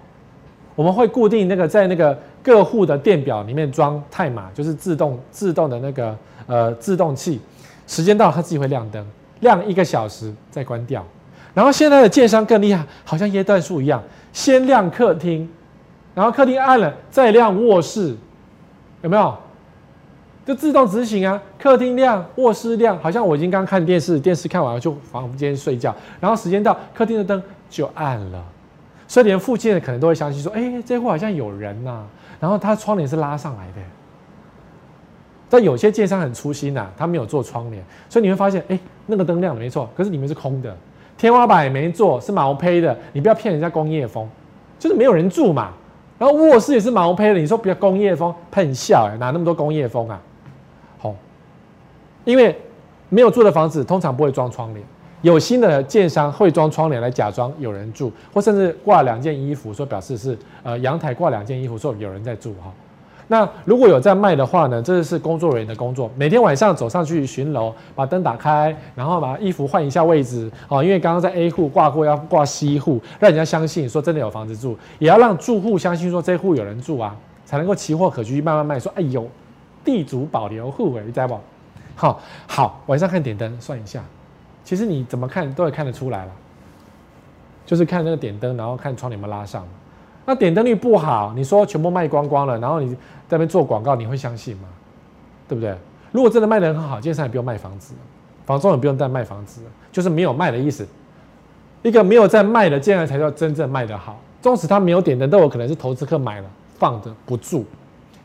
[0.75, 7.39] 我们会固定那个在那个各户的电表里面装泰码，就是自动自动的那个呃自动器，
[7.87, 9.05] 时间到它自己会亮灯，
[9.41, 11.05] 亮一个小时再关掉。
[11.53, 14.01] 然后现在的建商更厉害，好像耶诞树一样，
[14.31, 15.47] 先亮客厅，
[16.15, 18.15] 然后客厅暗了再亮卧室，
[19.01, 19.37] 有没有？
[20.43, 28.43] 就自动执行啊，客厅亮，卧室亮，好像我已经刚看电视，电视看完了就房间睡觉，然后时间到，客厅的灯就暗了，
[29.07, 32.07] 所以连附近的可能都会相信说，哎，这户好像有人呐、啊，
[32.39, 33.81] 然后他窗帘是拉上来的，
[35.47, 40.75] 但有些建商很粗心呐、啊，他没有做窗帘，所以你会发现，哎，那个灯亮了没错，可是里面是空的，
[41.17, 42.97] 天花板也没做，是毛坯的。
[43.13, 44.27] 你不要骗人家工业风，
[44.79, 45.71] 就是没有人住嘛。
[46.17, 50.21] 然后卧室也是毛坯的，你说不要工业风，喷笑哎，哪那么多工业风啊？
[50.99, 51.15] 好，
[52.25, 52.55] 因为
[53.09, 54.85] 没有住的房子通常不会装窗帘，
[55.21, 62.71] 有新的建商会装窗帘来假装有人住，或甚至挂两件衣服，说表示是呃阳台挂两件衣服，说有人在住哈。
[63.31, 64.81] 那如果有在卖的话呢？
[64.81, 70.83] 这是工作人员的工作，每天晚上走上去巡楼，把灯打开，然后把衣服换一下位置哦。
[70.83, 77.15] 因为刚刚在 A 户挂过，要挂 C 户，让人家相信说真的有房子住，也要让住户相信说这户有人住啊，
[77.45, 78.77] 才能够奇货可居，慢慢卖。
[78.77, 79.25] 说哎呦，
[79.85, 81.39] 地主保留户哎，你知道不？
[81.95, 84.03] 好好，晚上看点灯，算一下，
[84.65, 86.31] 其实你怎么看都会看得出来了，
[87.65, 89.65] 就是看那个点灯，然后看窗帘有没有拉上。
[90.23, 92.95] 那点灯率不好，你说全部卖光光了，然后你
[93.31, 94.67] 在那边做广告，你会相信吗？
[95.47, 95.73] 对不对？
[96.11, 97.93] 如果真的卖得很好，建商也不用卖房子，
[98.45, 100.85] 房仲也不用再卖房子，就是没有卖的意思。
[101.81, 104.19] 一个没有在卖的，建商才叫真正卖得好。
[104.41, 107.63] 纵使他没有点灯，都有可能是投资客买了放着不住，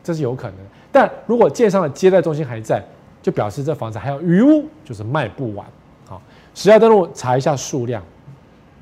[0.03, 0.57] 这是有可能。
[0.91, 2.83] 但如果建商的接待中心还在，
[3.21, 5.65] 就表示这房子还有余屋，就是卖不完。
[6.05, 6.21] 好，
[6.53, 8.03] 实价登录查一下数量。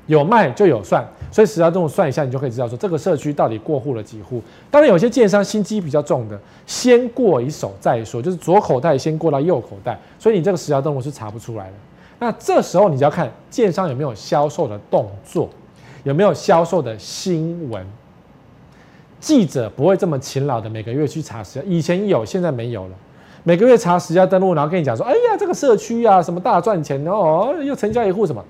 [0.06, 4.42] 有卖就有算，所以实价登录算一下，你就可以知道说这个社区到底过户了几户。
[4.70, 11.72] 当然，有些建商心机比较重的，先过一手再说，就是左口袋先过到右口袋，所以你这个实价登录是查不出来的。
[12.18, 15.50] 那这时候你就要看建商有没有销售的动作，
[16.04, 17.84] 有没有销售的新闻。
[19.18, 22.90] 记者不会这么勤劳的每个月去查实，以前有，现在没有了。
[23.42, 28.44] 每个月查实价登录，然后跟你讲说，哎呀，这个社区啊，什么大赚钱哦，又成交一户什么。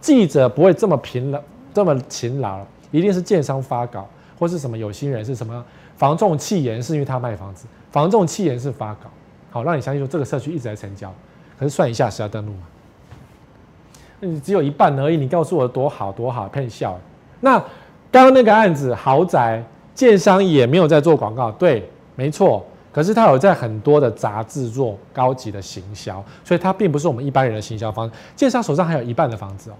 [0.00, 1.40] 记者不会这么勤劳，
[1.74, 5.64] 这么勤劳，一定是建商发稿，或是什么有心人，是什么
[5.96, 9.10] 房仲企研，是因为他卖房子，房仲企研是发稿，
[9.50, 11.12] 好让你相信说这个社区一直在成交。
[11.58, 12.66] 可是算一下是要登录嘛，
[14.20, 16.98] 你只有一半而已，你告诉我多好多好，骗笑。
[17.40, 17.58] 那
[18.10, 22.64] 刚刚那个案子豪宅，建商也没有在做广告，对，没错。
[22.96, 28.12] 可是他有在很多的杂志做高级的行销，所以他并不是我们一般人的行销方式。
[28.34, 29.74] 建商手上还有一半的房子哦。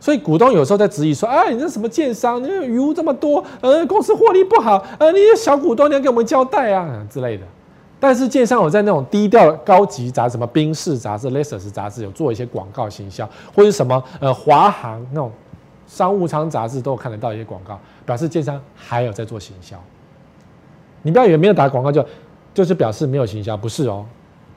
[0.00, 2.42] 所以股东有时候在质疑说：“啊，你这什么建商？
[2.42, 7.44] 你余屋这么多，呃，公司获利不好，呃，你小股东你要给我们交代啊之类的。”
[8.00, 15.30] 但是建商有在那种低调高级杂，什么宾士杂志、Lexus 杂志，有做一些广告行销，或者什么呃华航那种
[15.86, 19.80] 商务舱杂志都有看得到一些广告，表示建商还有在做行销。
[21.02, 22.04] 你不要以为没有打广告就
[22.54, 24.04] 就是表示没有行销，不是哦。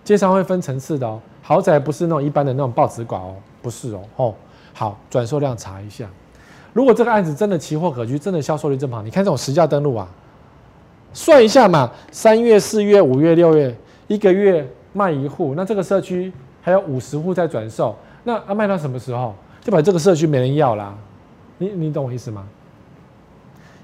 [0.04, 4.34] 街商会分层次的哦，豪宅不是那种一般的那种报纸馆哦，不是哦，哦。
[4.74, 6.08] 好，转售量查一下。
[6.74, 10.08] 如果这个案子真的奇货可居，真的销售率这么好，你看这种实价登录啊，
[11.14, 13.76] 算一下嘛，三月、四月、五月、六月，
[14.08, 19.36] 一个月卖一户，那这个社区还有五十户在转售，那要卖到什么时候？
[19.62, 20.96] 就把这个社区没人要啦。
[21.60, 22.48] 你你懂我意思吗？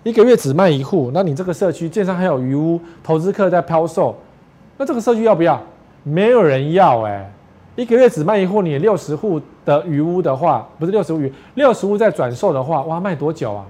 [0.07, 4.15] 一个月只卖一户，那你这个社区建商还有余屋，投资客在抛售，
[4.77, 5.61] 那这个社区要不要？
[6.03, 7.29] 没有人要哎、
[7.75, 13.65] 一个月只卖一户，你六十户的余屋的话，不是六十户余，六十户在转售的话，哇，卖多久啊？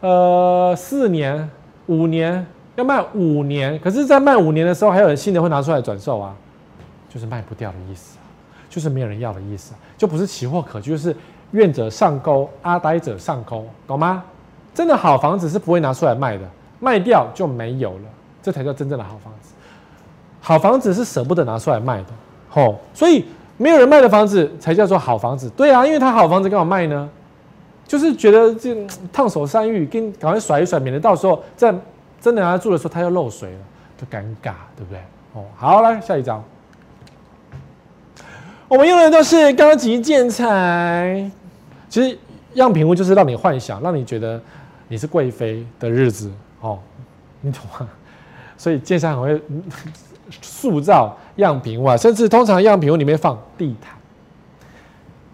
[0.00, 1.48] 呃，四年、
[1.86, 3.78] 五年，要卖五年。
[3.78, 6.34] 可是，在卖五年的时候，还有人新的会拿出来转售啊，
[7.08, 8.18] 就是卖不掉的意思，
[8.68, 11.14] 就是没有人要的意思，就不是奇货可居，就是
[11.52, 14.24] 愿者上钩，阿呆者上钩，懂吗？
[14.74, 16.44] 真的好房子是不会拿出来卖的，
[16.80, 18.04] 卖掉就没有了，
[18.42, 19.52] 这才叫真正的好房子。
[20.40, 22.06] 好房子是舍不得拿出来卖的。
[22.54, 23.24] 哦，所以
[23.56, 25.48] 没有人卖的房子才叫做好房子。
[25.50, 27.08] 对啊，因为他好房子干嘛卖呢？
[27.86, 28.74] 就是觉得这
[29.12, 31.74] 烫手山芋，跟赶快甩一甩，免得到时候在
[32.20, 33.58] 真的让他住的时候他又漏水了，
[33.98, 34.98] 就尴尬，对不对？
[35.34, 36.42] 哦，好，来下一张。
[38.68, 41.30] 我们用的都是高级建材，
[41.90, 42.18] 其实
[42.54, 44.40] 样品屋就是让你幻想，让你觉得
[44.92, 46.78] 你是贵妃的日子哦，
[47.40, 47.88] 你懂吗？
[48.58, 49.42] 所以建商很会。
[50.40, 53.94] 塑造样品屋啊，甚至通常样品屋里面放地毯，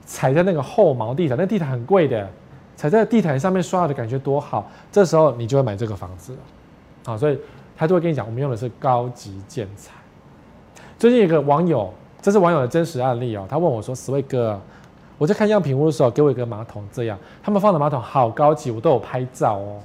[0.04, 2.28] 踩在那个厚毛地毯，那地毯很贵的，
[2.74, 4.68] 踩在地毯上面刷的感觉多好。
[4.90, 6.38] 这时候你就会买这个房子了，
[7.04, 7.38] 好，所以
[7.76, 9.92] 他就会跟你讲，我们用的是高级建材。
[10.98, 14.60] 最近有个网友，这是网友的真实案例哦，他问我说：“十位哥，
[15.18, 19.80] 我在看样品屋的时候，给我一个马桶，这样他们放的马桶好高级，我都有拍照哦。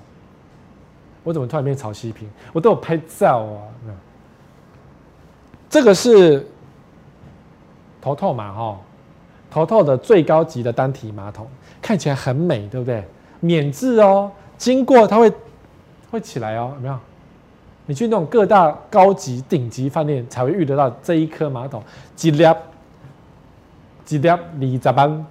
[1.23, 2.29] 我怎么突然变潮汐屏？
[2.53, 3.57] 我都有拍照啊。”
[5.69, 6.47] 这个是
[7.99, 8.79] 头透嘛，哈，
[9.49, 11.47] 头透的最高级的单体马桶，
[11.81, 13.03] 看起来很美，对不对？
[13.39, 15.33] 免治哦，经过它会
[16.11, 16.95] 会起来哦，有没有？
[17.85, 21.81] 你去那种各大高级顶级饭店才会遇得到这一颗马桶，
[22.15, 22.45] 几粒
[24.05, 25.25] 几粒二十万，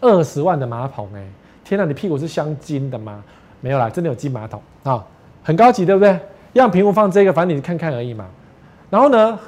[0.00, 1.24] 二十万的马桶哎、
[1.64, 3.22] 天哪，你屁股是镶金的吗？
[3.60, 5.04] 没有啦，真的有金马桶啊，
[5.42, 6.18] 很高级，对不对？
[6.52, 8.26] 让屏幕放这个，反正你看看而已嘛。
[8.88, 9.38] 然后呢，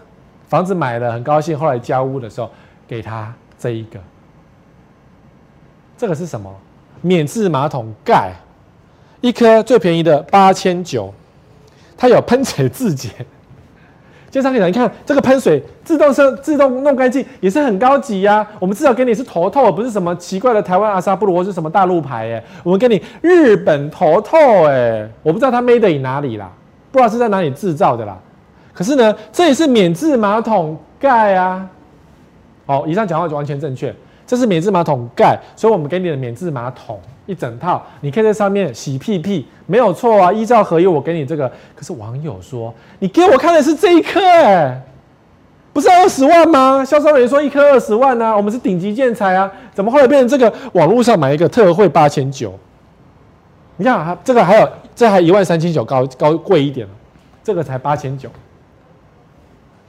[0.48, 2.50] 房子买了很高兴，后来交屋的时候
[2.86, 3.98] 给他这一个，
[5.96, 6.52] 这个是什么？
[7.00, 8.32] 免治马桶盖。
[9.20, 11.14] 一颗最便宜的八千九，
[11.96, 13.08] 它有喷水自洁。
[14.32, 22.42] 接上给你，你看这个喷水自动生自动弄干净，也是很高级呀、我们至少给你是头透，不是什么奇怪的台湾阿萨布鲁或是什么大陆牌哎。
[22.64, 26.50] 我们给你日本头透哎，我不知道它 made in 哪里啦，
[26.90, 28.18] 不知道是在哪里制造的啦。
[28.72, 31.68] 可是呢，这也是免治马桶盖啊。
[32.64, 33.94] 好，以上讲话就完全正确。
[34.32, 40.32] 这是免治马桶盖，所以我们给你的免治马桶一整套，你可以在上面洗屁屁，没有错啊。
[40.32, 41.46] 依照合约，我给你这个。
[41.76, 44.80] 可是网友说，你给我看的是这一颗，哎，
[45.74, 46.82] 不是二十万吗？
[46.82, 50.50] 销售人员说一颗二十万啊，我们是顶级建材啊，怎么后来变成这个？
[50.72, 52.58] 网络上买一个特惠八千九，
[53.76, 56.88] 你看啊，这个还有这还一万三千九高高贵一点，
[57.44, 58.30] 这个才八千九，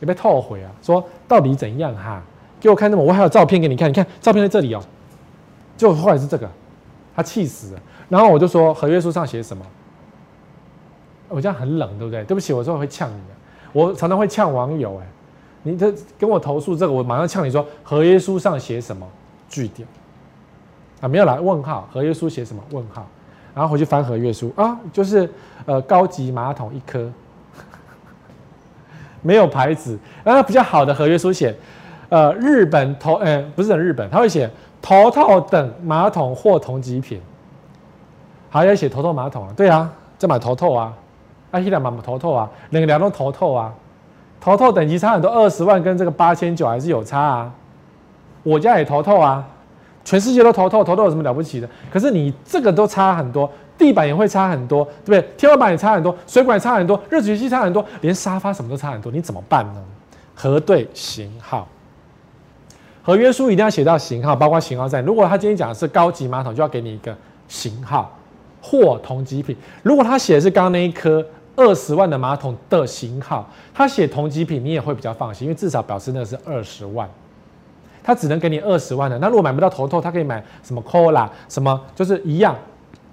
[0.01, 0.69] 你别后悔啊？
[0.81, 2.21] 说到底怎样哈？
[2.63, 4.81] 给我看那么，我还有照片给你看，你看照片在这里哦。
[5.75, 6.49] 就后来是这个，
[7.13, 7.81] 他气死了。
[8.07, 9.65] 然后我就说合约书上写什么？
[11.27, 12.23] 我这样很冷，对不对？
[12.23, 13.35] 对不起，我说我会呛你的。
[13.73, 15.07] 我常常会呛网友，哎，
[15.63, 19.05] 你这跟我投诉这个，我马上呛你说合约书上写什么？
[19.49, 19.85] 句点
[21.01, 21.89] 啊，没有啦，问号。
[21.91, 22.63] 合约书写什么？
[22.71, 23.05] 问号。
[23.53, 25.29] 然后回去翻合约书啊，就是
[25.65, 27.11] 呃高级马桶一颗，
[29.21, 29.99] 没有牌子。
[30.23, 31.53] 然后比较好的合约书写。
[32.13, 34.47] 呃，日本头，呃，不是日本，他会写
[34.79, 37.19] 头套等马桶或同级品，
[38.51, 39.53] 还要写头套马桶啊？
[39.57, 40.93] 对啊，这买头套啊，
[41.49, 43.73] 啊，希腊买头套啊，两个两种头套啊，
[44.39, 47.51] 头套等级差很多，二十万跟这个八千九还是有差啊。
[48.43, 49.43] 我家也头套啊，
[50.05, 51.67] 全世界都头套，头套有什么了不起的？
[51.91, 55.33] 可是你这个都差很多，地板也会差很多，对不对？
[55.35, 59.81] 天花板也差很多，水管也差很多，热水器差很多，连沙发什么都差很多，你怎么办呢？
[60.35, 61.67] 核对型号。
[63.05, 65.01] 合约书一定要写到型号，包括型号在。
[65.01, 67.13] 如果他今天讲的是高级马桶，就要给你一个
[67.49, 68.17] 型号
[68.61, 69.53] 或同级品。
[69.83, 71.25] 如果他写的是刚刚那一颗
[71.57, 77.09] 二十万的马桶的型号，他写同级品，你也会比较放心，因为至少表示那是二十万。
[78.01, 79.19] 他只能给你二十万的。
[79.19, 82.55] 那如果买不到头透，他可以买什么 Cola 什么，就是一样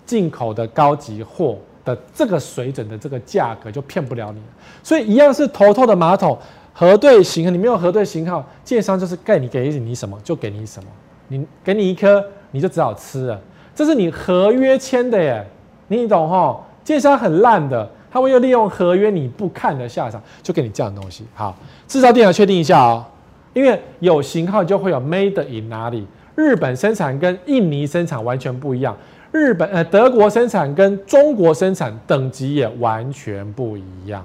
[0.07, 4.41] 进口的高级货的这个水准的这个价格，就骗不了你。
[4.85, 6.39] 所以一样是头透的马桶。
[6.73, 10.89] 核对型号，你没有核对型号，建商就是盖你给你什么就给你什么，
[11.29, 13.41] 你给你一颗你就只好吃了，
[13.75, 15.47] 这是你合约签的耶，
[15.89, 16.57] 你懂齁？
[16.83, 21.25] 建商很烂的，他会又利用合约你不看的下场，就给你这样的东西。
[21.35, 21.57] 好，
[21.87, 23.05] 制造店要确定一下哦，
[23.53, 28.97] 因为有型号就会有 made in 哪里，日本生产跟印尼生产完全不一样，
[29.31, 34.25] 日本呃德国生产跟中国生产等级也完全不一样。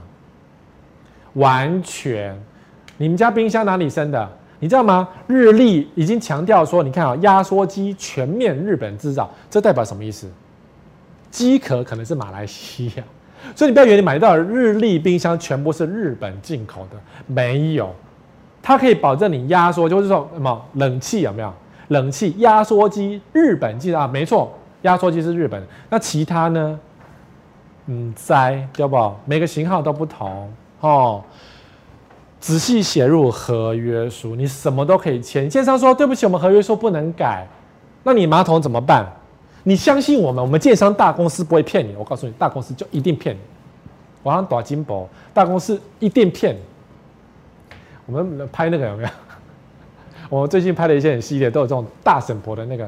[1.36, 2.38] 完全，
[2.98, 4.30] 你们家冰箱哪里生的？
[4.60, 5.08] 你知道吗？
[5.28, 10.30] 日立已经强调说，你看啊，压缩机全面日本制造，这代表什么意思？
[11.30, 13.04] 机壳可能是马来西亚，
[13.54, 17.94] 所以你不要以为你买到的日立冰箱全部是日本进口的，没有，
[18.64, 21.54] 它可以保证你压缩，就是说什么冷气有没有？
[21.90, 25.62] 冷气压缩机日本进啊，没错，压缩机是日本。
[25.90, 26.80] 那其他呢？
[27.88, 29.14] 嗯，在对不？
[29.26, 30.50] 每个型号都不同。
[30.86, 31.24] 哦，
[32.40, 35.50] 仔细写入合约书，你什么都可以签。
[35.50, 37.48] 建商说：“对不起，我们合约书不能改。”
[38.04, 39.12] 那你马桶怎么办？
[39.64, 41.96] 你相信我们，我们建商大公司不会骗你。
[41.96, 43.40] 我告诉你，大公司就一定骗你。
[44.22, 46.60] 我好像打金箔，大公司一定骗你。
[48.06, 49.10] 我们拍那个有没有？
[50.30, 52.88] 我最近拍了一些很系列，都有这种大婶婆的那个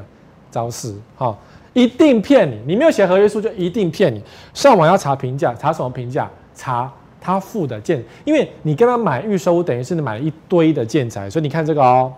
[0.52, 0.94] 招式。
[1.16, 1.36] 哈，
[1.72, 2.60] 一定骗你。
[2.64, 4.22] 你没有写合约书，就一定骗你。
[4.54, 6.30] 上网要查评价，查什么评价？
[6.54, 6.88] 查。
[7.20, 12.12] 他付的建，因为你跟他买预售屋，等于是你买了一堆的建材，所以你看这个哦，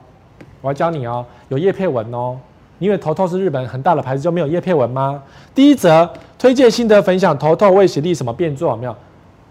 [0.61, 2.39] 我要教你哦，有叶配文哦。
[2.79, 5.23] 因为头透是日本很大的牌子就没有叶配文吗？
[5.55, 8.97] 第一则推荐心得分享，头透为协力什么变做有没有？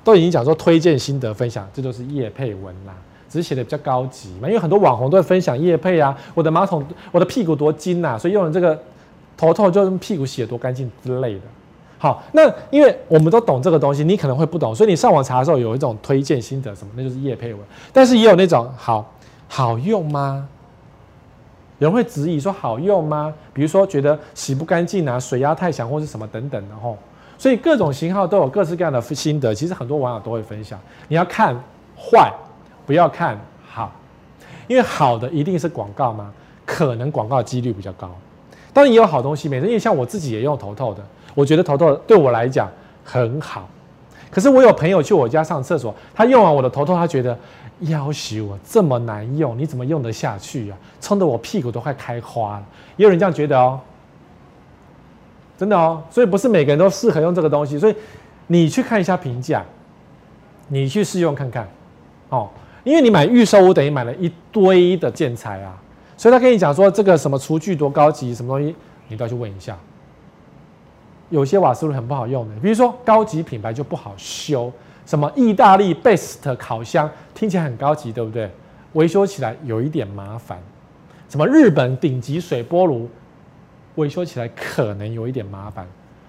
[0.03, 2.93] 都已经讲说推荐心得分享，这就是叶配文啦，
[3.29, 4.47] 只是写的比较高级嘛。
[4.47, 8.79] 因为很多网红都会分享叶配啊，我的马桶，我的屁股多金呐，所以用了这个
[9.37, 11.41] 头透就屁股洗得多干净之类的。
[11.99, 17.61] 好，那因为我们都懂这个东西，你可能会不懂，所以你上网查的时候有一种推荐心得什么，那就是叶配文。
[17.91, 19.13] 但是也有那种好
[19.49, 20.47] 好用吗？
[21.77, 23.33] 人会质疑说好用吗？
[23.53, 26.97] 比如说觉得洗不干净啊，水压太强或是什么等等的吼。
[27.37, 30.79] 所以各种型号都有各式各样的心得，其实很多网友都会分享。
[31.07, 31.55] 你要看
[31.97, 32.31] 坏，
[32.85, 33.39] 不要看
[33.69, 33.91] 好，
[34.67, 36.33] 因为好的一定是广告吗？
[36.65, 38.09] 可能广告几率比较高。
[38.71, 41.01] 当然也有好东西，没错，因为像我自己也用头透的，
[41.33, 42.69] 我觉得头头对我来讲
[43.03, 43.67] 很好。
[44.31, 47.37] 可是我有朋友去我家上厕所，他用完我的头头，他觉得
[47.79, 50.77] 要死我这么难用，你怎么用得下去啊？
[51.01, 52.65] 冲得我屁股都快开花了。
[52.97, 53.79] 也有人这样觉得哦。
[55.57, 57.95] 真的哦，所以不是每个人都适合用这个东西，所以
[58.47, 59.61] 你去看一下评价，
[60.69, 61.67] 你去试用看看，
[62.29, 62.47] 哦，
[62.85, 65.75] 因为你买预售我等于买了一堆的建材啊，
[66.15, 68.73] 所以他跟你讲说这个什么厨具多高级，什么东西
[69.09, 69.77] 你都要去问一下。
[71.29, 74.71] 有些瓦斯炉很不好用的，比如说高级品牌就不好修，
[75.05, 78.49] 什么意大利 Best 烤箱听起来很高级，对不对？
[78.93, 80.59] 维修起来有一点麻烦。
[81.29, 83.07] 什么日本顶级水波炉？
[83.95, 85.85] 维修起来可能有一点麻烦，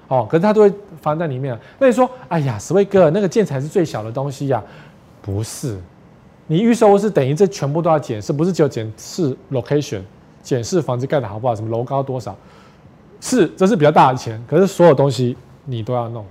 [0.08, 1.56] 哦，可是它都会放在里面。
[1.78, 4.60] 那你说，哎呀，史威哥，那个建材是最小的东西呀？
[5.22, 5.78] 不是，
[6.48, 10.00] 你预售是等于这全部都要检视，不是只有检视 location，
[10.42, 12.36] 检视房子盖的好不好，什么楼高多少，
[13.20, 14.42] 是，这是比较大的钱。
[14.48, 16.24] 可是所有东西你都要弄，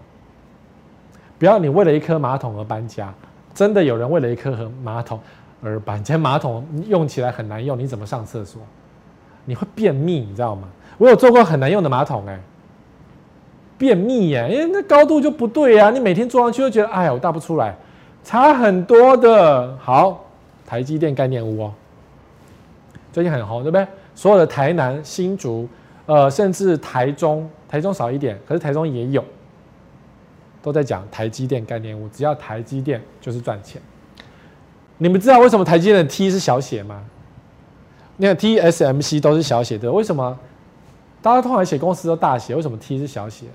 [1.38, 3.14] 不要你为了一颗马桶而搬家。
[3.54, 5.20] 真的有人为了一颗和马桶
[5.62, 8.62] 而搬家，马桶用起来很难用，你怎么上厕所？
[9.46, 10.68] 你会便秘，你知道吗？
[10.98, 12.40] 我有做过很难用的马桶，哎，
[13.78, 17.76] 便秘耶，因为那高度就不对呀，你每天坐上去就觉得，哎呀，我大不出来，
[18.24, 19.76] 差很多的。
[19.82, 20.24] 好，
[20.66, 21.74] 台积电概念屋哦，
[23.12, 23.86] 最近很红，对不对？
[24.14, 25.68] 所有的台南、新竹，
[26.10, 29.24] 呃，甚至台中，台中少一点，可是台中也有，
[30.60, 33.80] 都在讲台积电概念屋，只要台积电就是赚钱。
[34.98, 37.06] 你们知道为什么台积电的 T 是小写吗？
[38.18, 40.36] 你看 TSMC 都是小写的，为什么？
[41.22, 43.46] 大家通常写公司都大写，为什么 T 是小写？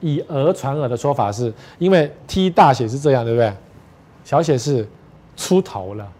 [0.00, 3.52] 以讹传讹的说法是，因为 T 大写是这样，对不对？
[4.24, 4.88] 小写是
[5.36, 6.10] 出头了，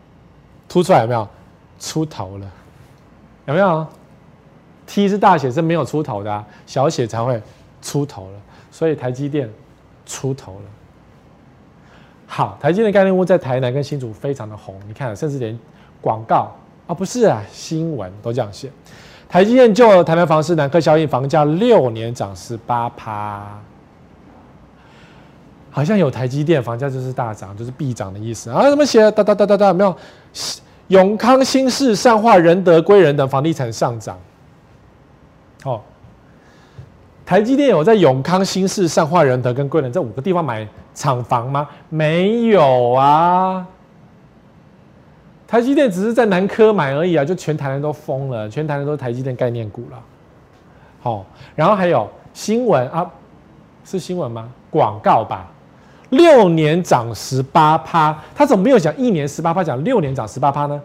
[0.68, 1.26] 凸出来有没有？
[1.80, 2.48] 出头了，
[3.46, 3.84] 有没有
[4.90, 7.40] ？T 是大写是没有出头的啊，小写才会
[7.80, 8.38] 出头了，
[8.72, 9.48] 所以台积电
[10.04, 10.62] 出头了。
[12.26, 15.56] 好，台积电概念屋在台南跟新竹非常的红，你看，甚至连
[16.00, 16.52] 广告
[16.88, 18.68] 啊，不是啊，新闻都这样写。
[19.28, 23.60] 台积电就台南房市南科效应，房价六年涨十八趴，
[25.70, 28.68] 好像有台积电，房价就是大涨，就是必涨的意思啊？
[28.68, 29.08] 怎么写？
[29.12, 29.96] 哒哒哒哒哒，没有？
[30.88, 34.18] 永康、新市、善化、仁德、归仁等房地产上涨。
[35.64, 35.80] 哦，
[37.26, 41.68] 台积电有在永康、新市、善化、仁德跟归仁这五个地方买厂房吗？
[41.88, 43.66] 没有啊。
[45.46, 49.98] 台积电只是在南科买而已啊，就全台湾都疯了，全台湾都是台积电概念股了。
[51.00, 53.10] 好，然后还有新闻啊，
[53.84, 54.48] 是新闻吗？
[54.70, 55.48] 广告吧，
[56.10, 60.80] 六年涨十八趴，他怎么没有讲一年十八趴，讲六年涨十八趴呢？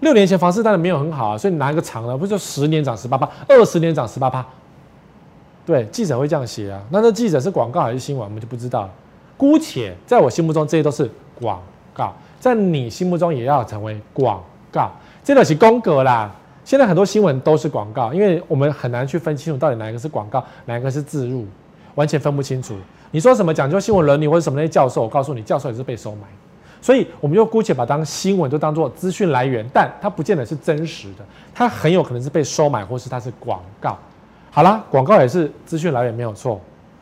[0.00, 4.44] 六年前房市当然没有很好啊，所以你拿一个长的，不是说十年涨十八趴，二十年涨十八趴？
[5.66, 8.90] 对，记者会这样写啊，那这记者是广告还是新闻，我们就不知道了。
[9.36, 11.08] 姑且在我心目中，这些都是
[11.40, 11.60] 广
[11.94, 12.12] 告。
[12.38, 14.42] 在你心目中也要成为广
[14.72, 14.90] 告，
[15.22, 16.34] 这个是宫格啦。
[16.64, 21.46] 现在很多新闻都是广告，因为我们很难去分清楚到底哪一个是广告，哪一个是自入，
[21.94, 22.74] 完全分不清楚。
[23.10, 26.20] 你说什么讲究新闻伦理或者什么那些教授，我告诉你，教授也是被收买。
[26.80, 31.24] 所以我们就姑且把当新闻就当做资讯来源，但它不见得是真实的，
[31.54, 33.98] 它很有可能是被收买，或是它是广告。
[34.50, 36.60] 好啦，广告也是资讯来源没有错，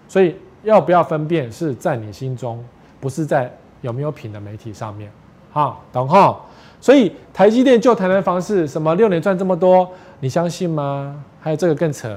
[0.09, 2.63] 所以要不要分辨是在你心中，
[3.01, 3.51] 不是在
[3.81, 5.11] 有没有品的媒体上面。
[5.51, 6.39] 好，懂哈？
[6.81, 9.89] 所以台积电救台南房市，什么六年赚这么多，
[10.21, 11.25] 你相信吗？
[11.41, 12.17] 还有这个更扯，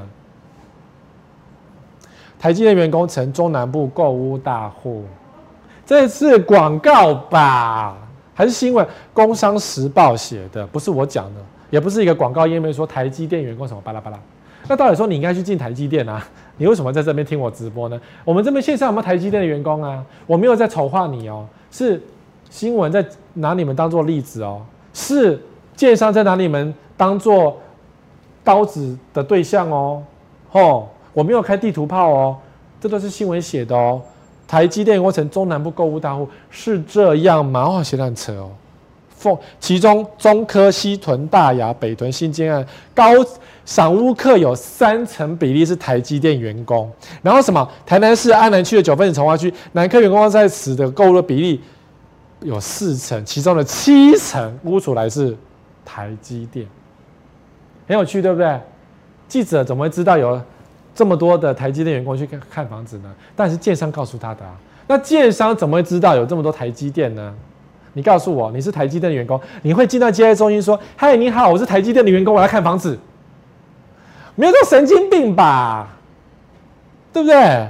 [2.38, 5.06] 台积电员工成中南部购屋大户，
[5.86, 7.98] 这是广告吧？
[8.34, 8.86] 还是新闻？
[9.14, 14.20] 工商时报写的，不是我讲的，也不是一个广告页面说台积电员工什么巴拉巴拉。
[14.68, 16.26] 那到底说你应该去进台积电啊？
[16.58, 18.00] 你为什么在这边听我直播呢？
[18.24, 20.04] 我们这边线上有没有台积电的员工啊？
[20.26, 22.02] 我没有在丑化你哦，是。
[22.50, 23.06] 新闻在
[23.36, 24.62] 拿你们当做例子哦，
[24.94, 25.42] 是
[25.74, 27.58] 建商在拿你们当做
[28.44, 30.04] 刀子的对象哦，
[30.50, 32.36] 吼，我没有开地图炮哦，
[32.82, 34.02] 这都是新闻写的哦。
[34.52, 37.70] 台积电过成中南部购物大户是这样吗？
[37.70, 38.52] 哇，写得很扯哦。
[39.16, 43.06] 凤其中中科、西屯、大雅、北屯、新建案高
[43.64, 46.92] 赏屋客有三成比例是台积电员工，
[47.22, 47.66] 然后什么？
[47.86, 51.62] 台南市安南区的九份子重划区南科员工在此的购物的比例。
[52.42, 55.38] 有四成，其中的七成屋主来自
[55.86, 56.68] 台积电，
[57.88, 58.60] 很有趣，对不对？
[59.30, 60.42] 记者怎么会知道有
[61.02, 63.12] 这么多的台积电员工去看看房子呢？
[63.36, 64.52] 但是建商告诉他的啊。
[64.86, 67.34] 那建商怎么会知道有这么多台积电呢？
[67.94, 72.96] 你告诉我，你是台积电的员工，你会进到接待中心说：“嗨，你好，我是台积电的员工，我来看房子。”
[74.38, 75.90] 没有这神经病吧？
[77.12, 77.68] 对不对？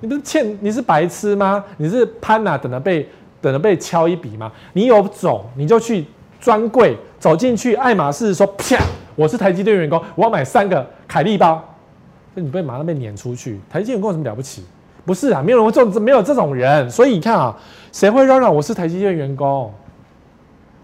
[0.00, 1.64] 你不是欠，你是白痴吗？
[1.76, 3.08] 你是潘娜等着被
[3.40, 4.50] 等着被敲一笔吗？
[4.72, 6.04] 你有种你就去
[6.40, 8.76] 专柜走进去，爱马仕说：“啪，
[9.14, 11.62] 我是台积电员工，我要买三个凯利包。”
[12.34, 13.58] 那你被马上被撵出去。
[13.70, 14.64] 台积电有什么了不起？
[15.04, 16.88] 不是啊，没有人会做，没有这种人。
[16.90, 17.56] 所以你看啊，
[17.92, 19.72] 谁会嚷嚷我是台积电员工？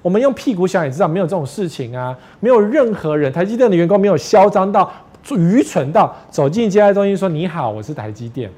[0.01, 2.17] 我们用屁股想也知道，没有这种事情啊。
[2.41, 4.91] 没有任何人，台积电的员工没有嚣张到、
[5.31, 8.51] 愚蠢到走进接待中心说：“你好，我是台积电。”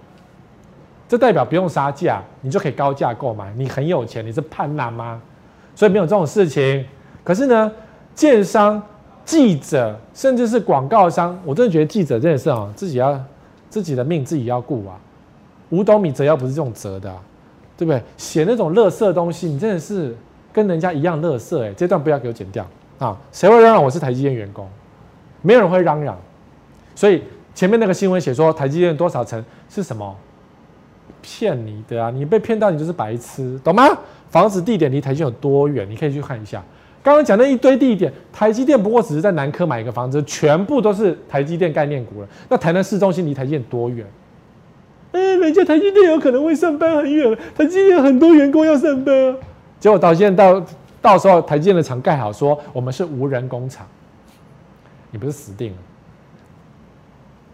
[1.09, 3.53] 这代表不用杀价，你就可以高价购买。
[3.57, 5.21] 你很有钱，你是叛难吗？
[5.75, 6.85] 所以没有这种事情。
[7.23, 7.71] 可是呢，
[8.15, 8.83] 建商、
[9.27, 13.23] 记者，甚至是广告商，我真的觉得记者真的是啊，自己要
[13.69, 14.97] 自己的命自己要顾啊。
[15.71, 17.19] 五斗米折腰不是这种折的，啊，
[17.77, 18.01] 对不对？
[18.17, 20.17] 写那种垃圾东西，你真的是
[20.53, 21.75] 跟人家一样垃圾哎！
[21.75, 22.65] 这段不要给我剪掉
[23.01, 23.19] 啊！
[23.33, 24.67] 谁会嚷嚷我是台积电员工？
[25.43, 26.17] 没有人会嚷嚷。
[26.95, 27.23] 所以
[27.53, 30.17] 前面那个新闻写说台积电多少层是什么？
[31.21, 32.11] 骗你的啊！
[32.11, 33.83] 你被骗到你就是白痴，懂吗？
[34.31, 35.91] 房子地点离台积电有多远？
[35.91, 36.63] 你可以去看一下。
[37.07, 42.27] 刚刚讲那一堆地点，台积电不过只是在南科买一个房子，全部都是台积电概念股了。
[42.49, 44.05] 那台南市中心离台积电多远？
[45.13, 49.37] 哎，人家台积电有可能会上班很远，台积电很多员工要上班，
[49.79, 50.67] 结果到现在到
[51.01, 53.87] 到时候台积电的厂盖好，说我们是无人工厂，
[55.13, 55.79] 你不是死定了？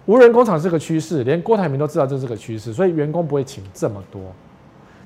[0.06, 4.22] 无人工厂是个趋势，连郭台铭都知道这是个趋势，所以员工不会请这么多。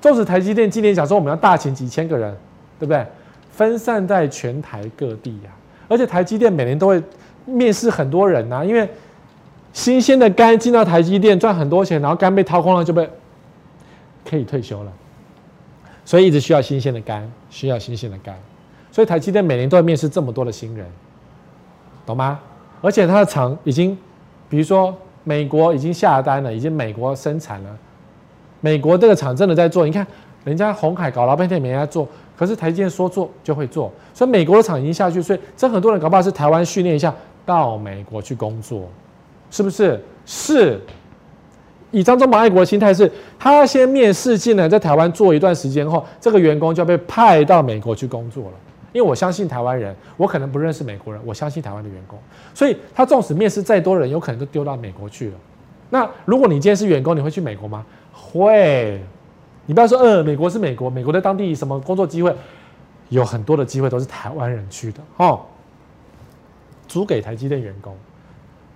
[0.00, 2.32] 纵使台积电今年想说我们要大请几千个人，
[2.78, 3.04] 对不对？
[3.56, 7.02] 分散在全台各地呀、啊，而且台积电每年都会
[7.44, 8.88] 面试很多人呐、啊，因为。
[9.72, 13.06] 新鲜的肝进到台积电赚很多钱，然后肝被掏空了就被
[14.24, 14.92] 可以退休了，
[16.02, 18.34] 所以一直需要新鲜的肝，需要新鲜的肝，
[18.90, 20.86] 所以台积电每年都会面试这么多的新人，
[22.06, 22.40] 懂吗？
[22.80, 23.94] 而且它的厂已经，
[24.48, 27.68] 比如说美国已经下单了，已经美国生产了，
[28.62, 30.06] 美国这个厂真的在做，你看
[30.42, 37.14] 人家红海搞老半天没人家做，可是台积电说做就会做，所以美国的厂已经下去，所以这很多人搞不好是台湾训练一下
[37.44, 38.82] 到美国去工作。
[39.48, 40.02] 是不是？
[40.24, 40.80] 是。
[41.92, 48.52] 以张忠谋爱国的心态是，他先面试进来，在台湾做一段时间后，这个员工就要被派到美国去工作了。
[48.92, 52.18] 因为我相信台湾人，我可能不认识美国人，我相信台湾的员工，
[52.52, 55.34] 所以他纵使面试再多人，有可能都丢到美国去了。
[55.88, 57.86] 那如果你今天是员工，你会去美国吗？
[58.12, 59.00] 会。
[59.66, 62.34] 你不要说，呃，美国是美国，美国在当地什么工作机会，
[63.08, 65.40] 有很多的机会都是台湾人去的哦，
[66.88, 67.94] 租给台积电员工。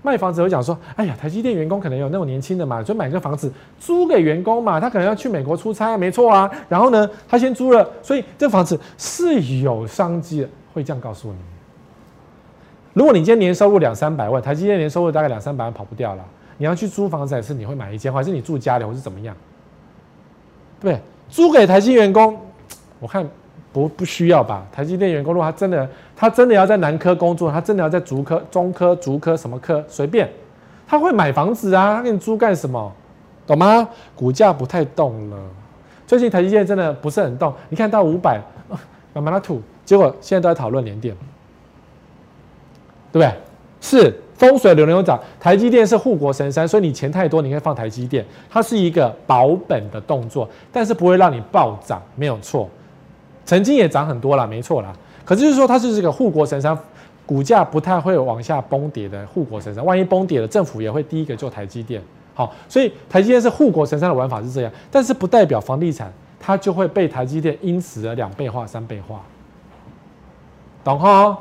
[0.02, 6.50] 卖房子会讲说，哎呀，台积电员工可能有那种年轻的嘛，就买个房子租给员工嘛，他可能要去美国出差，没错啊。
[6.68, 11.36] 然后呢，他先租了，所以这房子是有商机的，会这样告诉你。
[12.94, 16.24] 如果你今天年收入两三百万，台积电年收入大概两三百万跑不掉了，
[16.56, 19.36] 你要去租房子还是你会买一间，还是你住家里，或是怎么样？
[20.80, 22.40] 对，租给台积员工，
[22.98, 23.28] 我看。
[23.72, 24.66] 不不需要吧？
[24.72, 30.28] 台积电员工，如果他真的他真的要在南科工作，他真的要在竹科、中科、竹科什么科随便，
[30.88, 32.92] 他会买房子啊，他给你租干什么？
[33.46, 33.88] 懂吗？
[34.16, 35.36] 股价不太动了，
[36.04, 37.54] 最近台积电真的不是很动。
[37.68, 38.40] 你看到五百，
[39.12, 41.14] 买买它吐，结果现在都在讨论连电，
[43.12, 43.32] 对不对？
[43.80, 52.66] 是风水轮流转，台积电是护国神山，所以你钱太多，你可以放台积电，它是一个保本的动作，但是不会让你暴涨，没有错。
[53.44, 54.94] 曾经也涨很多了，没错啦。
[55.26, 56.74] 可是就是说，它是这个护国神山，
[57.26, 59.84] 股价不太会往下崩跌的护国神山。
[59.84, 62.02] 万一崩跌了，政府也会第一个救台积电。
[62.32, 66.10] 好，所以台积电是护国神山的玩法是这样，但是不代表房地产
[66.40, 69.20] 它就会被台积电因此而两倍化、三倍化。
[70.82, 71.36] 懂哈？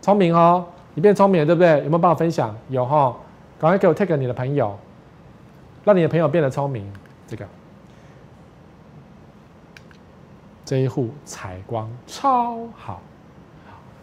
[0.00, 0.64] 聪明哈？
[0.98, 1.78] 你变聪明了，对不对？
[1.78, 2.52] 有没有帮我分享？
[2.70, 3.14] 有哈？
[3.56, 4.76] 赶快给我 take 你的朋友，
[5.84, 6.92] 让你的朋友变得聪明。
[7.28, 7.46] 这个。
[10.64, 13.00] 这一户采光超好，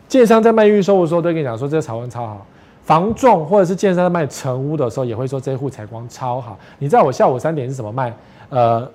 [0.08, 2.46] 建商在卖预售的时候都跟你讲说这个采光超好，
[2.86, 6.58] 房仲或者是建商在卖成屋的时候也会说这一户采光超好。
[6.80, 8.16] 你知道我下午三点是怎么卖
[8.48, 8.90] 呃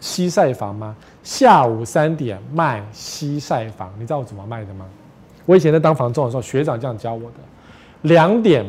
[0.00, 0.96] 西晒房吗？
[1.22, 4.86] 下午三点卖西晒房，你知道我怎么卖的吗？
[5.46, 7.36] 我以前在当房仲的时候，学长这样教我的。
[8.02, 8.64] 两点，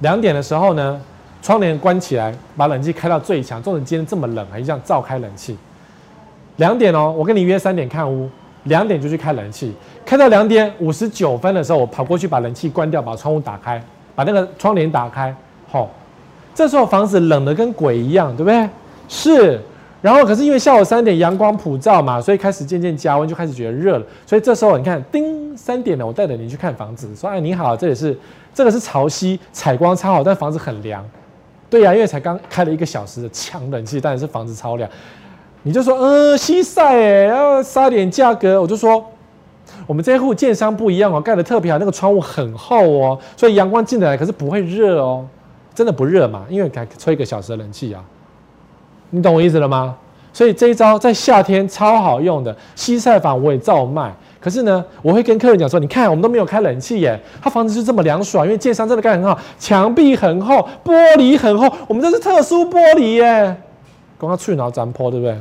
[0.00, 1.00] 两点的时候呢，
[1.40, 3.62] 窗帘关起来，把冷气开到最强。
[3.62, 5.56] 纵使今天这么冷，还这样照开冷气。
[6.56, 8.28] 两点哦，我跟你约三点看屋，
[8.64, 9.72] 两点就去开冷气，
[10.04, 13.82] 开到两点五十九分的时候，我跑过去把冷气关掉，把窗户打开，
[14.14, 15.34] 把那个窗帘打开，
[15.70, 15.88] 好，
[16.54, 18.68] 这时候房子冷得跟鬼一样，对不对？
[19.08, 19.60] 是。
[20.02, 24.04] 然后可是因为下午三点阳光普照嘛，所以开始渐渐加温，就开始觉得热了。
[24.26, 28.18] 所以这时候你看，叮，三点了，我带着你去看房子，说，哎，你好，这里是
[28.52, 31.02] 这个是潮汐，采光超好，但房子很凉。
[31.70, 34.90] 对呀、因为才刚开了一个小时的强冷气，但是房子超凉。
[35.62, 38.60] 你就说，嗯，西晒哎，要杀点价格。
[38.60, 39.02] 我就说，
[39.86, 45.24] 我们这户建商不一样哦，盖得特别好，那个窗户很厚哦，所以阳光进来，可是不会热哦，
[45.72, 48.04] 真的不热嘛，因为才吹一个小时的冷气啊。
[49.14, 49.94] 你懂我意思了吗？
[50.32, 54.10] 所以这一招在夏天超好用的，西晒房我也照卖。
[54.40, 63.56] 可是呢，我会跟客人讲说，你看我们都没有开冷气耶，他房子就这么凉爽，因为建商真的盖很好，墙壁很厚，玻璃很厚，我们这是特殊玻璃耶。
[64.18, 65.38] 刚刚去脑斩坡，对不对？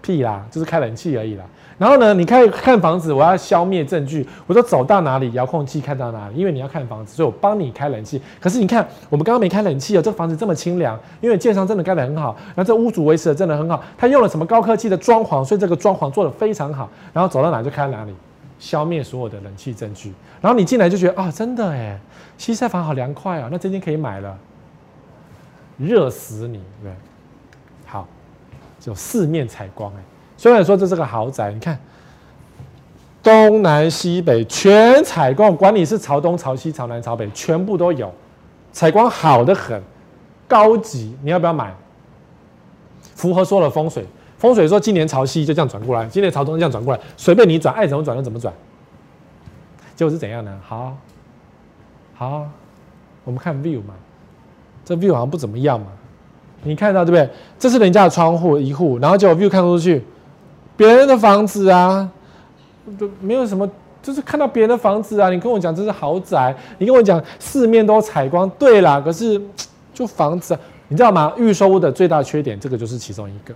[0.00, 1.44] 屁啦，就是开冷气而已啦。
[1.82, 6.36] 然后呢，你看看房子，我要消灭证据，我就走到哪里，遥控器看到哪里。
[6.36, 8.22] 因为你要看房子，所以我帮你开冷气。
[8.38, 16.88] 可是你看，我们刚刚没开冷气哦，这房子这么清凉，因为建商真的盖得很好，然后这屋主维持的真的很好，他用了什么高科技的装潢，所以这个装潢做得非常好。
[17.12, 18.14] 然后走到哪就开哪里，
[18.60, 20.14] 消灭所有的冷气证据。
[20.40, 21.98] 然后你进来就觉得啊，真的哎，
[22.38, 24.38] 西晒房好凉快啊，那这间可以买了，
[25.78, 26.94] 热死你，对不对？
[27.86, 28.06] 好，
[28.78, 30.11] 就四面采光哎。
[30.42, 31.78] 虽然说这是个豪宅，你看
[33.22, 38.12] 东南西北全采光，管你是朝东、朝西、朝南、朝北，全部都有，
[38.72, 39.80] 采光好的很，
[40.48, 41.16] 高级。
[41.22, 41.72] 你要不要买？
[43.14, 44.04] 符合所有的风水。
[44.36, 48.52] 风水说今年朝西就这样转过来，今年朝东这样转过来，随便你转，爱怎么转就怎么转。
[49.94, 50.58] 结果是怎样呢？
[50.66, 50.96] 好，
[52.16, 52.48] 好，
[53.22, 53.94] 我们看 view 嘛，
[54.84, 55.86] 这 view 好像不怎么样嘛。
[56.64, 57.30] 你看到对不对？
[57.60, 60.04] 这是人家的窗户一户，然后结果 view 看出去。
[60.76, 62.10] 别人的房子啊，
[62.98, 63.68] 都没有什么，
[64.02, 65.30] 就是看到别人的房子啊。
[65.30, 69.00] 你跟我讲这是豪宅，你跟我讲四面都采光，对啦。
[69.00, 69.40] 可是
[69.92, 70.58] 就房子，
[70.88, 71.32] 你知道吗？
[71.36, 73.54] 预售屋的最大缺点，这个就是其中一个。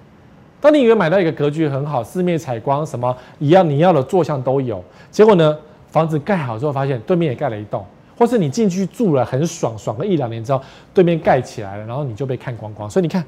[0.60, 5.56] 当你以为买到一个格局很好，四面采光，什么一样你要的坐向都有，结果呢，
[5.88, 7.84] 房子盖好之后发现对面也盖了一栋，
[8.18, 10.60] 或是你进去住了很爽，爽个一两年之后，
[10.94, 12.88] 对面盖起来了，然后你就被看光光。
[12.88, 13.24] 所以你看，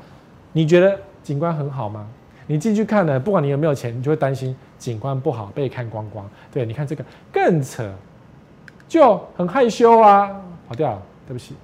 [0.53, 2.07] 你觉得景观很好吗？
[2.49, 6.29] 你进去看呢，不管你有没有钱，你就会担心景观不好被看光光。
[6.51, 7.87] 对，你看这个更扯，
[8.89, 10.29] 就很害羞啊，
[10.67, 11.55] 跑掉了，对不起。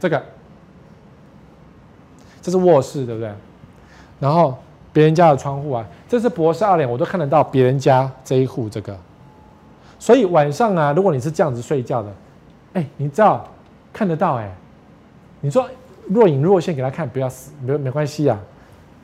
[0.00, 0.20] 这个，
[2.42, 3.32] 这是卧室，对不对？
[4.18, 4.58] 然后
[4.92, 8.98] 别人家的窗户啊，这是博士二脸，我都看得到别人家这一户这个。
[9.98, 12.12] 所以晚上啊，如果你是这样子睡觉的，
[12.72, 13.46] 哎，你知道
[13.92, 14.52] 看得到哎，
[15.40, 15.68] 你说
[16.08, 18.38] 若隐若现给他看，不要死，没没关系啊。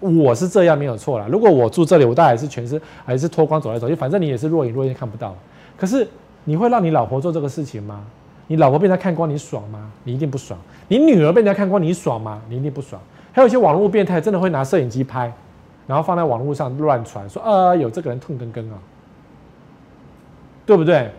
[0.03, 1.27] 我是这样没有错啦。
[1.31, 5.35] 如果我住这里，我大概是全身还是脱光走来走去，反正你也是若隐若现看不到。
[5.77, 6.07] 可是
[6.45, 8.05] 你会让你老婆做这个事情吗？
[8.49, 9.91] 你老婆被人家看光，你爽吗？
[10.05, 10.59] 你一定不爽。
[10.89, 12.43] 你女儿被人家看光，你爽吗？
[12.49, 13.01] 你一定不爽。
[13.33, 15.33] 还有一些网络变态，真的会拿摄影机拍，
[15.87, 18.77] 然后放在网络上乱传，说啊有这个人痛根根啊，
[20.67, 21.11] 对不对？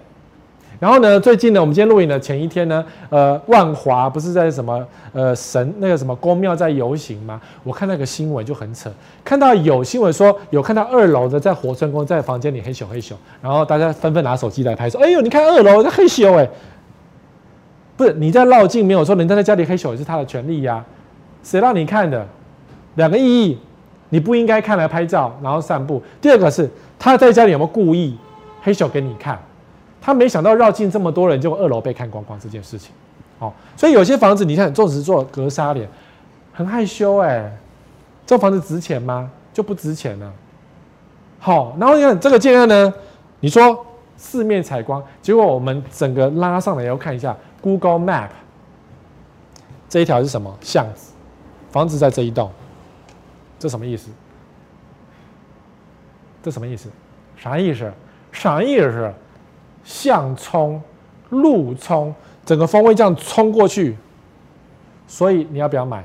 [0.84, 7.40] 然后呢，最近呢，我们今天录影的前一天呢，呃，万华不是在什么呃神那个什么宫庙在游行吗？
[7.64, 8.92] 我看那个新闻就很扯，
[9.24, 16.50] 看到有新闻说有看到二楼的在活春宫在房间里嘿咻嘿咻，然后大家纷纷拿手机来拍，说，哎呦，你看二楼在嘿咻哎，
[17.96, 20.84] 不是你在绕境没有说人家在家里嘿咻也是他的权利呀，
[21.44, 22.28] 谁让你看的？
[22.96, 23.58] 两个意义，
[24.10, 26.04] 你不应该看来拍照然后散步。
[26.20, 26.70] 第二个是
[27.00, 28.18] 他在家里有没有故意
[28.62, 29.40] 嘿咻给你看？
[30.06, 32.92] 他没想到绕进这么多人，就二楼被看光光这件事情，
[33.40, 35.88] 哦，所以有些房子你看，纵使做格纱帘，
[36.52, 37.50] 很害羞哎，
[38.26, 39.32] 这房子值钱吗？
[39.54, 40.30] 就不值钱了。
[41.40, 42.94] 好，然后你看这个建案呢，
[43.40, 43.86] 你说
[44.18, 48.28] 四面采光，结果我们整个拉上来要看一下 Google Map，
[49.88, 51.14] 这一条是什么巷子？
[51.72, 52.52] 房子在这一栋，
[53.58, 54.10] 这什么意思？
[56.44, 56.90] 这什么意思？
[57.38, 57.90] 啥意思？
[58.34, 59.14] 啥意思？
[59.84, 60.82] 向冲，
[61.30, 62.14] 路冲，
[62.46, 63.96] 整个风会这样冲过去，
[65.08, 66.04] 所以你要不要买？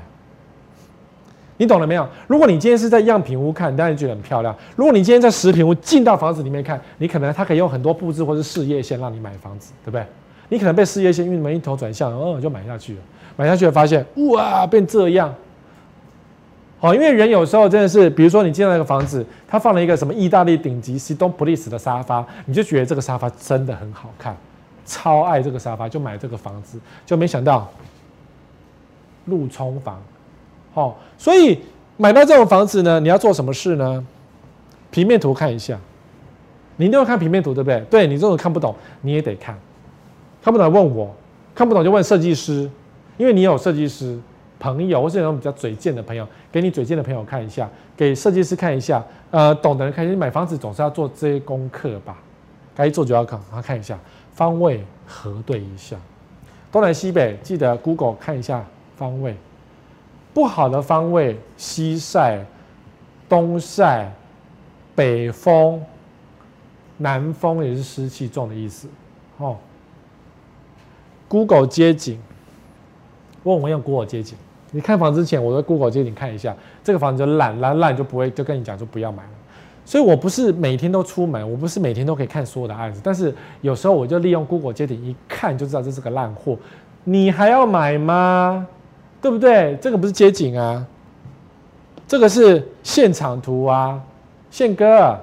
[1.57, 2.07] 你懂了没有？
[2.27, 10.05] 如果你今天是在样品屋看，你当然觉得很漂亮；如果你今天在实品屋进到房子里面看，你可能它可以用很多布置或是事业线让你买房子，对不对？
[10.47, 12.99] 你可能被事业线运门一头转向，哦，就买下去了。
[13.35, 15.35] 买下去了，发现哇，变这样。
[16.81, 24.35] 哦，因为人有时候真的是，比如说你进到一个房子，他放了一个什么意大利顶级 Sidon Place 的沙发，你就觉得这个沙发真的很好看，
[24.85, 27.69] 超爱这个沙发，就买这个房子，就没想到
[29.25, 30.01] 路冲房。
[30.73, 31.59] 哦，所以
[31.97, 34.05] 买到这种房子呢，你要做什么事呢？
[34.89, 35.77] 平面图看一下，
[36.77, 37.81] 你一定要看平面图，对不对？
[37.89, 39.57] 对，你这种看不懂，你也得看，
[40.41, 41.13] 看不懂问我，
[41.53, 42.69] 看不懂就问设计师，
[43.17, 44.17] 因为你有设计师
[44.59, 50.09] 朋友，或是那种比较嘴贱的朋友，给你嘴贱的朋友看一下，给设计师看一下，呃，懂的人看。
[50.09, 52.17] 你买房子总是要做这些功课吧？
[52.75, 53.97] 该做就要看，然后看一下
[54.33, 55.97] 方位，核对一下
[56.71, 59.35] 东南西北，记得 Google 看一下方位，
[60.33, 62.45] 不好的方位，西晒、
[63.27, 64.11] 东晒、
[64.95, 65.83] 北风、
[66.97, 68.87] 南风也是湿气重的意思，
[69.37, 69.57] 哦。
[71.27, 72.19] Google 街景，
[73.43, 74.37] 问我用 Google 街景。
[74.71, 79.29] 你看房之前，我在 Google 街景看一下，这个房子就烂烂烂，就不会就跟你讲，就不要买了。
[79.83, 86.55] 所以我不是每天都出门，我不是每天都可以看所有的案子，但是有时候我就利用 Google 街景一看就知道这是个烂货，
[87.03, 88.67] 你还要买吗？
[89.21, 89.75] 对不对？
[89.81, 90.85] 这个不是街景啊，
[92.07, 93.99] 这个是现场图啊，
[94.51, 95.17] 宪哥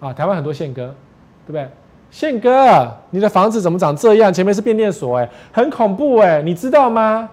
[0.00, 0.94] 啊，台湾很多宪哥，
[1.46, 1.66] 对不对？
[2.10, 4.30] 宪哥，你的房子怎么长这样？
[4.30, 7.30] 前面是变电所，哎，很恐怖，哎，你知道吗？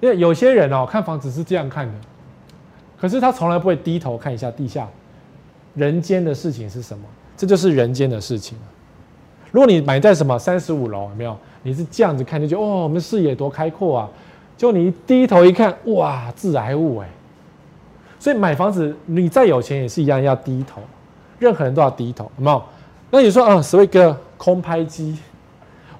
[0.00, 1.94] 因为有些人哦，看房子是这样看的，
[3.00, 4.88] 可是他从来不会低头看一下地下
[5.74, 7.04] 人间的事情是什么。
[7.36, 8.58] 这就是人间的事情。
[9.52, 11.36] 如果你买在什么三十五楼，有没有？
[11.62, 14.08] 你是这样子看，就觉得哦，我们视野多开阔啊！
[14.56, 17.08] 就你低头一看，哇，致癌物哎！
[18.18, 20.82] 所以买房子，你再有钱也是一样要低头，
[21.38, 22.62] 任何人都要低头，有没有？
[23.10, 25.16] 那你说啊，十位哥空拍机，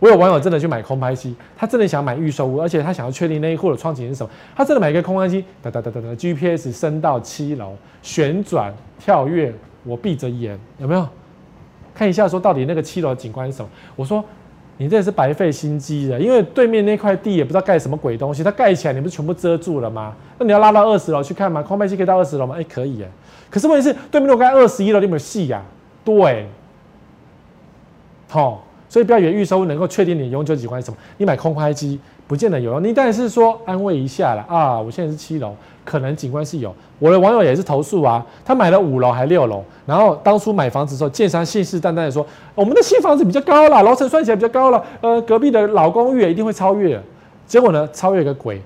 [0.01, 9.53] 我有网友真的去买空拍机，他真的想买预售屋，而且他想要确定那一户的窗景是什么，他真的买一个空拍机，哒哒哒哒哒，GPS 升到七楼，旋转跳跃，
[9.85, 11.09] 我闭着眼，有没有？
[11.95, 13.69] 看一下说到底那个七楼景观是什么？
[13.97, 14.25] 我说
[14.77, 20.15] 你这是白费心机的，因为对面那块地也不知道盖什么鬼东西，它盖起来你不是全部遮住了吗？
[20.39, 21.61] 那你要拉到二十楼去看吗？
[21.61, 22.55] 空拍机可以到二十楼吗？
[22.57, 23.09] 哎，可以哎，
[23.51, 25.61] 可是问题是对面如果盖二十一楼，你有没有戏呀？
[26.05, 26.47] 对。
[28.29, 32.83] 好、所以不要以为预售能够确定你永久景观是什么，你买空拍机不见得有用。
[32.83, 36.75] 你但是说安慰一下啦，啊，我现在是七楼，可能景观是有。
[36.99, 47.01] 我的网友也是投诉啊，他买了五楼还六楼，然后当初买房子的时候，建商信誓旦旦的说，我们的新房子比较高了，楼层算起来比较高了，呃，隔壁的老公寓也一定会超越。
[47.47, 48.61] 结果呢，超越个鬼，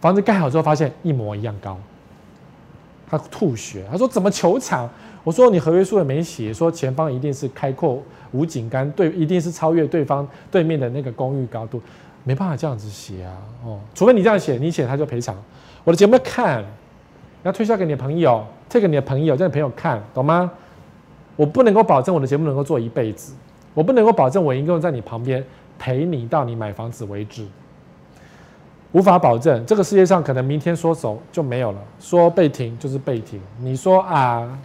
[0.00, 1.78] 房子盖好之后发现一模一样高，
[3.08, 4.88] 他吐血，他说怎么求偿？
[5.22, 8.02] 我说你合约书也没写，说前方一定是开阔
[8.32, 11.80] 无井杆，对，一定是超越对方对面的那个公寓高度，
[12.24, 15.36] 没办法这样子写啊，哦，除非你这样写，你写他就赔偿。
[15.84, 16.64] 我的节目要看，
[17.42, 20.50] 要推销给你的朋友，推给你的朋友，让你朋友看，懂吗？
[21.36, 23.34] 我不能够保证我的节目能够做一辈子，
[23.74, 25.44] 我不能够保证我一个人在你旁边
[25.78, 27.46] 陪你到你买房子为止，
[28.92, 29.64] 无法保证。
[29.66, 33.38] 这个世界上可能明天说走就没有了，说被停就是被停。
[33.58, 34.58] 你说啊？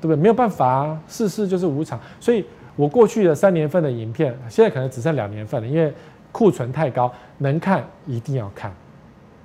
[0.00, 0.16] 对不对？
[0.16, 2.00] 没有办法啊，世事就是无常。
[2.18, 2.44] 所以
[2.76, 5.92] 我过去的三年份的影片，现在可能只剩两年份了，因为
[6.32, 8.72] 库存太高，能看一定要看。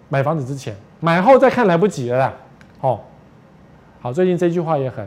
[0.08, 2.34] 买房子之前，买后再看来不及了啦。
[2.82, 3.00] 哦，
[4.00, 5.06] 好，最近这句话也很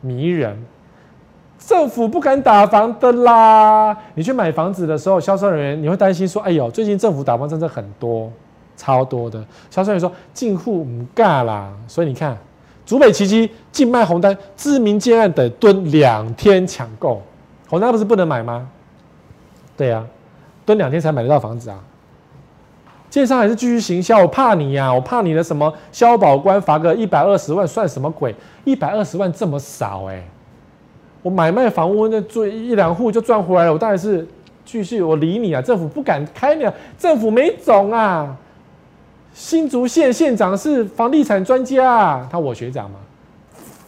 [0.00, 0.62] 迷人。
[1.58, 3.96] 政府不敢打房的啦。
[4.14, 8.30] 你去买房子的时候，销售人员你会担心说：“哎呦，最近政府打房政策很多，
[8.76, 12.38] 超多的。”销售人员说：“进户唔尬啦。”所以你看。
[12.88, 17.20] 竹北奇迹竞卖红单，知名建案等蹲两天抢购，
[17.68, 18.66] 红单不是不能买吗？
[19.76, 20.02] 对呀、
[20.64, 21.78] 蹲两天才买得到房子啊！
[23.10, 28.34] 建商还是继续行销，我怕你呀、我怕你的什么消保官罚个一百二十万算什么鬼？
[28.64, 30.26] 一百二十万这么少哎、
[31.20, 34.26] 我买卖房屋那做一两户就赚回来了，我当然是
[34.64, 35.60] 继续我理你啊！
[35.60, 38.34] 政府不敢开你啊，政府没种啊！
[39.38, 42.96] 新竹县县长是房地产专家啊，他我学长嘛，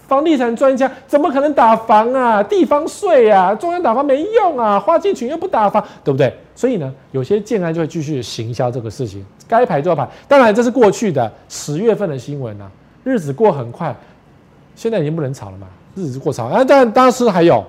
[0.07, 2.41] 房地产专家怎么可能打房啊？
[2.41, 6.33] 地方税啊，中央打房没用啊，花建群又不打房，对不对？
[6.55, 10.09] 所以呢，有些建案就会继续行销这个事情，该排就要排。
[10.29, 12.71] 当然这是过去的十月份的新闻啊，
[13.03, 13.93] 日子过很快，
[14.77, 16.63] 现在已经不能炒了嘛，日子过长啊。
[16.65, 17.65] 但当时还有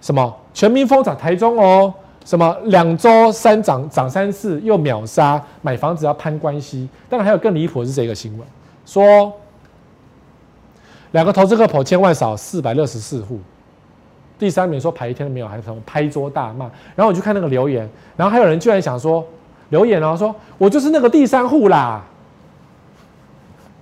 [0.00, 1.94] 什么全民疯涨台中哦。
[2.24, 6.88] 什么两周三涨涨三次又秒杀，买房子要攀关系。
[7.08, 8.46] 当然还有更离谱的是这个新闻，
[8.86, 9.32] 说
[11.12, 13.38] 两个投资客跑千万少四百六十四户，
[14.38, 16.64] 第三名说排一天都没有，还什么拍桌大骂。
[16.96, 19.24] 然后我就看那个留言，然后还有人居然想说
[19.68, 22.02] 留言哦，说我就是那个第三户啦。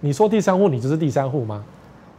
[0.00, 1.62] 你说第三户，你就是第三户吗？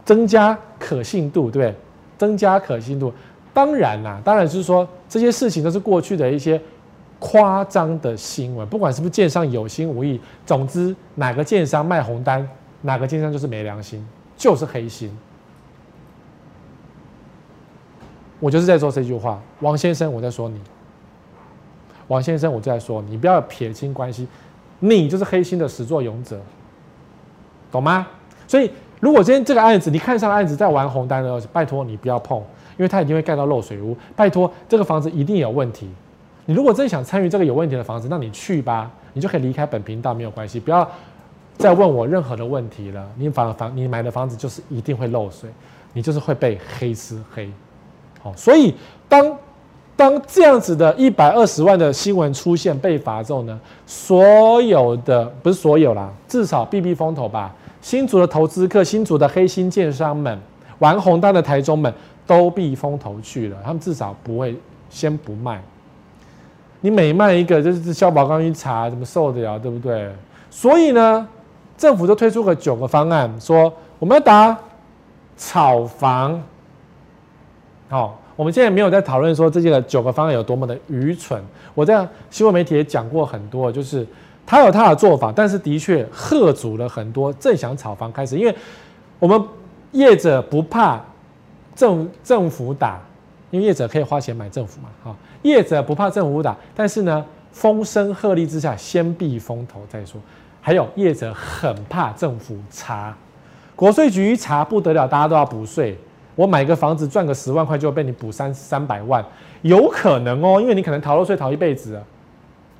[0.06, 1.74] 增加可信度，对不对？
[2.16, 3.12] 增加可信度。
[3.54, 6.60] 当然啦，当然就是说这些事情都是过去的一些
[7.18, 12.46] 夸张的新闻，不管是不是建商有心无意，总之哪个建商卖红单，
[12.82, 15.16] 哪个建商就是没良心，就是黑心。
[18.40, 20.60] 我就是在说这句话，王先生，我在说你。
[22.08, 24.28] 王先生，我就在说，你不要撇清关系，
[24.80, 26.38] 你就是黑心的始作俑者，
[27.72, 28.06] 懂吗？
[28.46, 32.42] 所以，如果今天这个案子你看上案子在玩红单的，拜托你不要碰，
[32.76, 33.96] 因为它一定会盖到漏水屋。
[34.14, 35.88] 拜托，这个房子一定有问题。
[36.46, 40.86] 你如果真想参与这个有问题的房子，那你去吧，你就可以离开本频道，没有关系，不要
[41.56, 43.06] 再问我任何的问题了。
[43.16, 45.48] 你房房你买的房子就是一定会漏水，
[45.92, 47.50] 你就是会被黑吃黑。
[48.22, 48.74] 好，所以
[49.08, 49.36] 当
[49.96, 57.54] 当这样子的一百二十万的新闻出现被罚之后呢，所有的不是所有啦，至少避避风头吧。
[57.80, 60.38] 新竹的投资客、新竹的黑心建商们、
[60.78, 61.92] 玩红单的台中们
[62.26, 64.56] 都避风头去了，他们至少不会
[64.88, 65.62] 先不卖。
[66.80, 70.10] 你每卖一个，就是消保刚一查，怎么受得了，对不对？
[70.50, 71.26] 所以呢，
[71.76, 74.56] 政府就推出个九个方案，说我们要打
[75.36, 76.42] 炒房。
[77.88, 81.42] 好，我们现在没有在讨论说这个九个方案有多么的愚蠢。
[81.74, 84.06] 我在新闻媒体也讲过很多，就是
[84.44, 88.54] 他有他的做法，但是的确吓阻了很多正想炒房开始，因为
[89.18, 89.42] 我们
[89.92, 91.00] 业者不怕
[91.74, 93.00] 政政府打。
[93.50, 100.20] 因为业者可以花钱买政府嘛，哈，业者不怕政府打，但是呢，风声鹤唳之下，先避风头再说。
[100.60, 103.16] 还有业者很怕政府查，
[103.76, 105.96] 国税局一查不得了，大家都要补税。
[106.34, 109.24] 我买个房子赚个十万块，就会被你补三三百万，
[109.62, 112.02] 有可能哦，因为你可能逃漏税逃一辈子，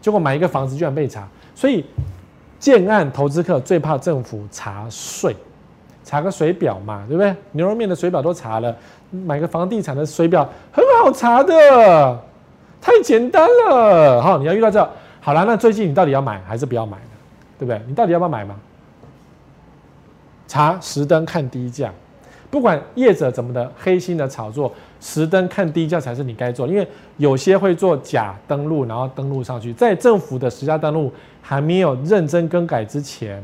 [0.01, 1.85] 结果买一个房子居然被查，所以
[2.59, 5.37] 建案投资客最怕政府查税，
[6.05, 7.35] 查个水表嘛，对不对？
[7.53, 8.77] 牛肉面的水表都查了。
[9.11, 12.21] 买个房地产的水表很好查的，
[12.81, 14.21] 太简单了。
[14.21, 14.87] 好，你要遇到这，
[15.21, 17.11] 好了，那最近你到底要买还是不要买呢？
[17.59, 17.81] 对不对？
[17.87, 18.57] 你到底要不要买嘛？
[20.47, 21.91] 查实登看低价，
[22.51, 26.67] 不管业者怎么的黑心的炒作，实登看低价才是你该做。
[26.67, 26.87] 因为
[27.17, 33.43] 有些会做假登录，然后登录上去，在政府的实价登录还没有认真更改之前。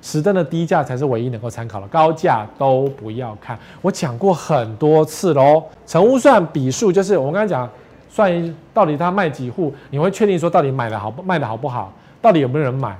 [0.00, 3.58] 实登的低价才是唯一能够参考的，高价都不要看。
[3.82, 7.68] 我讲过很多次喽，成屋算笔数，就是我刚才讲，
[8.08, 11.92] 算一到底他卖几户，你会确定说到底买的好不卖的好不好，
[12.22, 12.96] 到底有没有人买？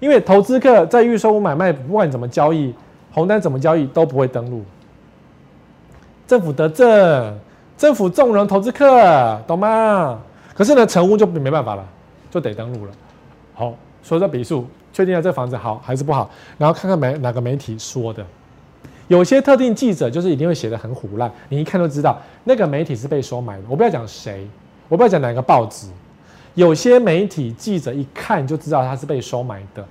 [0.00, 2.74] 因为投资客在预售屋买卖，不管怎么交易，
[3.10, 4.62] 红单怎么交易都不会登录。
[6.26, 7.38] 政府得证，
[7.76, 10.20] 政府纵容投资客，懂吗？
[10.54, 11.84] 可是呢，成屋就没办法了，
[12.30, 12.92] 就得登录了。
[13.54, 13.72] 好，
[14.02, 14.66] 说这笔数。
[14.98, 16.28] 确定了这房子好还是不好，
[16.58, 18.26] 然后看看媒哪个媒体说的。
[19.06, 23.62] 有些特定记者就是一定会写得很唬烂，你一看就知道那个媒体是被收买的。
[23.68, 24.44] 我不要讲谁，
[24.88, 25.86] 我不要讲哪个报纸。
[26.56, 29.86] 有些媒体记者一看就知道他是被收买的，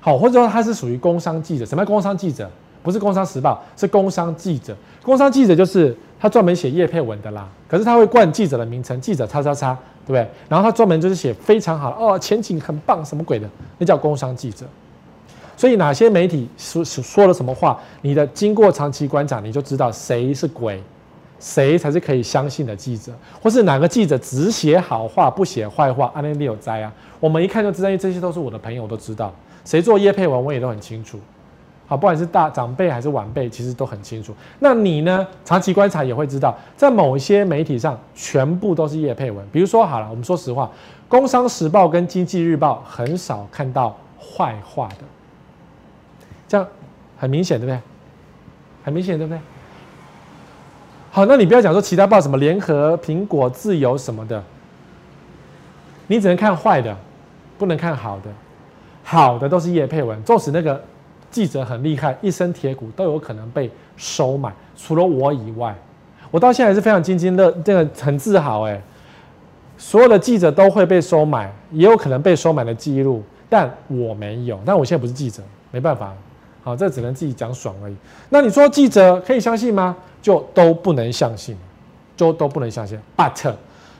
[0.00, 1.66] 好，或者说他是属于工商记者。
[1.66, 2.48] 什么工商记者？
[2.84, 4.76] 不是工商时报，是工商记者。
[5.02, 7.48] 工商记者就是他专门写业配文的啦。
[7.66, 9.76] 可是他会冠记者的名称，记者叉叉叉。
[10.04, 10.28] 对不对？
[10.48, 13.48] 然后他专门就是写非常好哦，前景很棒，什么鬼的？
[13.78, 14.66] 那叫工商记者。
[15.56, 20.82] 所以哪些媒体说说了什么话，你的经过长期观察，你就知道谁是鬼，
[21.38, 26.10] 谁才是可以相信的记者，或是哪个记者只写好话不写坏话。
[26.14, 29.32] 阿内利有灾啊，我们一看就知道，因为这些都是我的朋友，我都知道
[29.64, 31.20] 谁做业配文，我也都很清楚。
[31.92, 34.34] 啊，不管是大长辈还是晚辈，其实都很清楚。
[34.60, 35.26] 那你呢？
[35.44, 39.46] 长期观察也会知道，在某一些媒体上，全部都是叶配文。
[39.52, 40.64] 比如说，好了，我们说实话，
[41.06, 45.04] 《工商时报》跟《经济日报》很少看到坏话的，
[46.48, 46.66] 这样
[47.18, 47.78] 很明显，对不对？
[48.84, 49.38] 很明显，对不对？
[51.10, 54.42] 好，那你不要讲说其他报什么联合、苹果、自由什么的，
[56.06, 56.96] 你只能看坏的，
[57.58, 58.30] 不能看好的。
[59.04, 60.82] 好的都是叶配文，纵使那个。
[61.32, 64.52] 记者很厉害，一身铁骨都有可能被收买。
[64.76, 65.74] 除了我以外，
[66.30, 68.80] 我到现在还是非常津津乐，这个很自豪哎。
[69.78, 74.60] 所有的记者都会被收买，也有可能被收买的记录，但我没有。
[74.64, 76.12] 但我现在不是记者，没办法。
[76.62, 77.96] 好，这只能自己讲爽而已。
[78.28, 79.96] 那你说记者可以相信吗？
[80.20, 81.56] 就都不能相信，
[82.16, 82.96] 就都不能相信。
[83.16, 83.54] But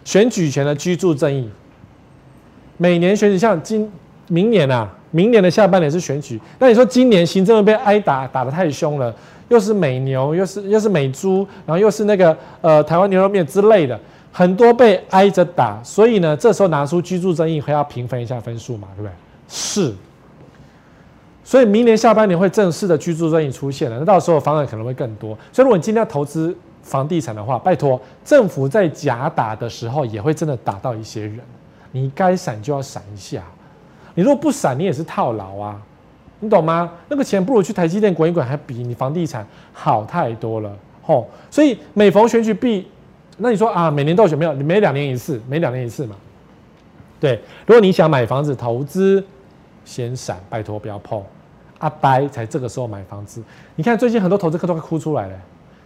[0.05, 1.51] 选举前的居住正义，
[2.77, 3.91] 每年选举像今
[4.29, 4.89] 明年啊。
[5.13, 9.15] 明年的下半年是选举，那你说今年行政会被挨打打得太凶了，
[9.49, 14.01] 又是美牛，又是又是美猪，然后又是那个呃台湾牛肉面之类的，
[14.33, 19.13] 很多被挨着打，所以呢，这时候拿出居住争议会要平分一下分数嘛，对不对？
[19.49, 19.95] 是，
[21.45, 25.37] 所以明年下半年会正式的居住争议出现了，那到时候方案可能会更多。
[25.53, 31.41] 所以如果你今天要投资房地产的话，拜托政府在假打的时候也会真的打到一些人，
[31.91, 33.43] 你该闪就要闪一下。
[34.15, 35.81] 你如果不闪，你也是套牢啊，
[36.41, 36.91] 你懂吗？
[37.09, 40.71] 那个钱不如去台积电滚一滚，还比你房地产好太多了，
[41.03, 41.29] 吼！
[41.51, 42.87] 所以每逢选举必，
[43.39, 44.53] 那你说啊，每年都选没有？
[44.55, 46.17] 你每两年一次，每两年一次嘛。
[47.19, 49.25] 对，如果你想买房子投资，
[49.85, 51.23] 先闪，拜托不要碰。
[51.79, 53.43] 阿呆才这个时候买房子，
[53.75, 55.37] 你看最近很多投资客都快哭出来了。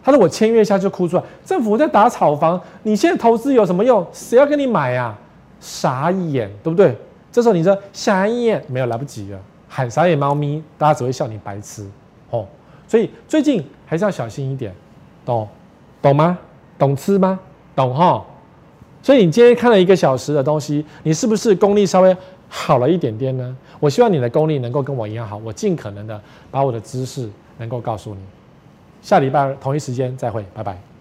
[0.03, 4.07] 他说我签约一下就哭出来，政府在打炒房，你现在投资有什么用？
[4.12, 5.18] 谁要跟你买啊？
[5.59, 6.97] 傻眼，对不对？
[7.37, 11.87] 这时候你说傻眼，没有来不及了，喊傻眼猫咪，大家只会笑你白痴
[12.30, 12.47] 哦。
[12.89, 14.74] 所以最近还是要小心一点，
[15.22, 15.47] 懂
[16.01, 16.39] 懂吗？
[16.78, 17.39] 懂吃吗？
[17.74, 18.24] 懂哈。
[19.03, 22.16] 所以你今天看了一个小时的东西，你是不是功力稍微
[22.49, 23.55] 好了一点点呢？
[23.80, 26.18] 我希望你的功力能够跟我一样好，我尽可能的
[26.51, 27.28] 把我的知识
[27.59, 28.20] 能够告诉你。
[29.03, 30.96] 下礼拜同一时间再会，拜拜。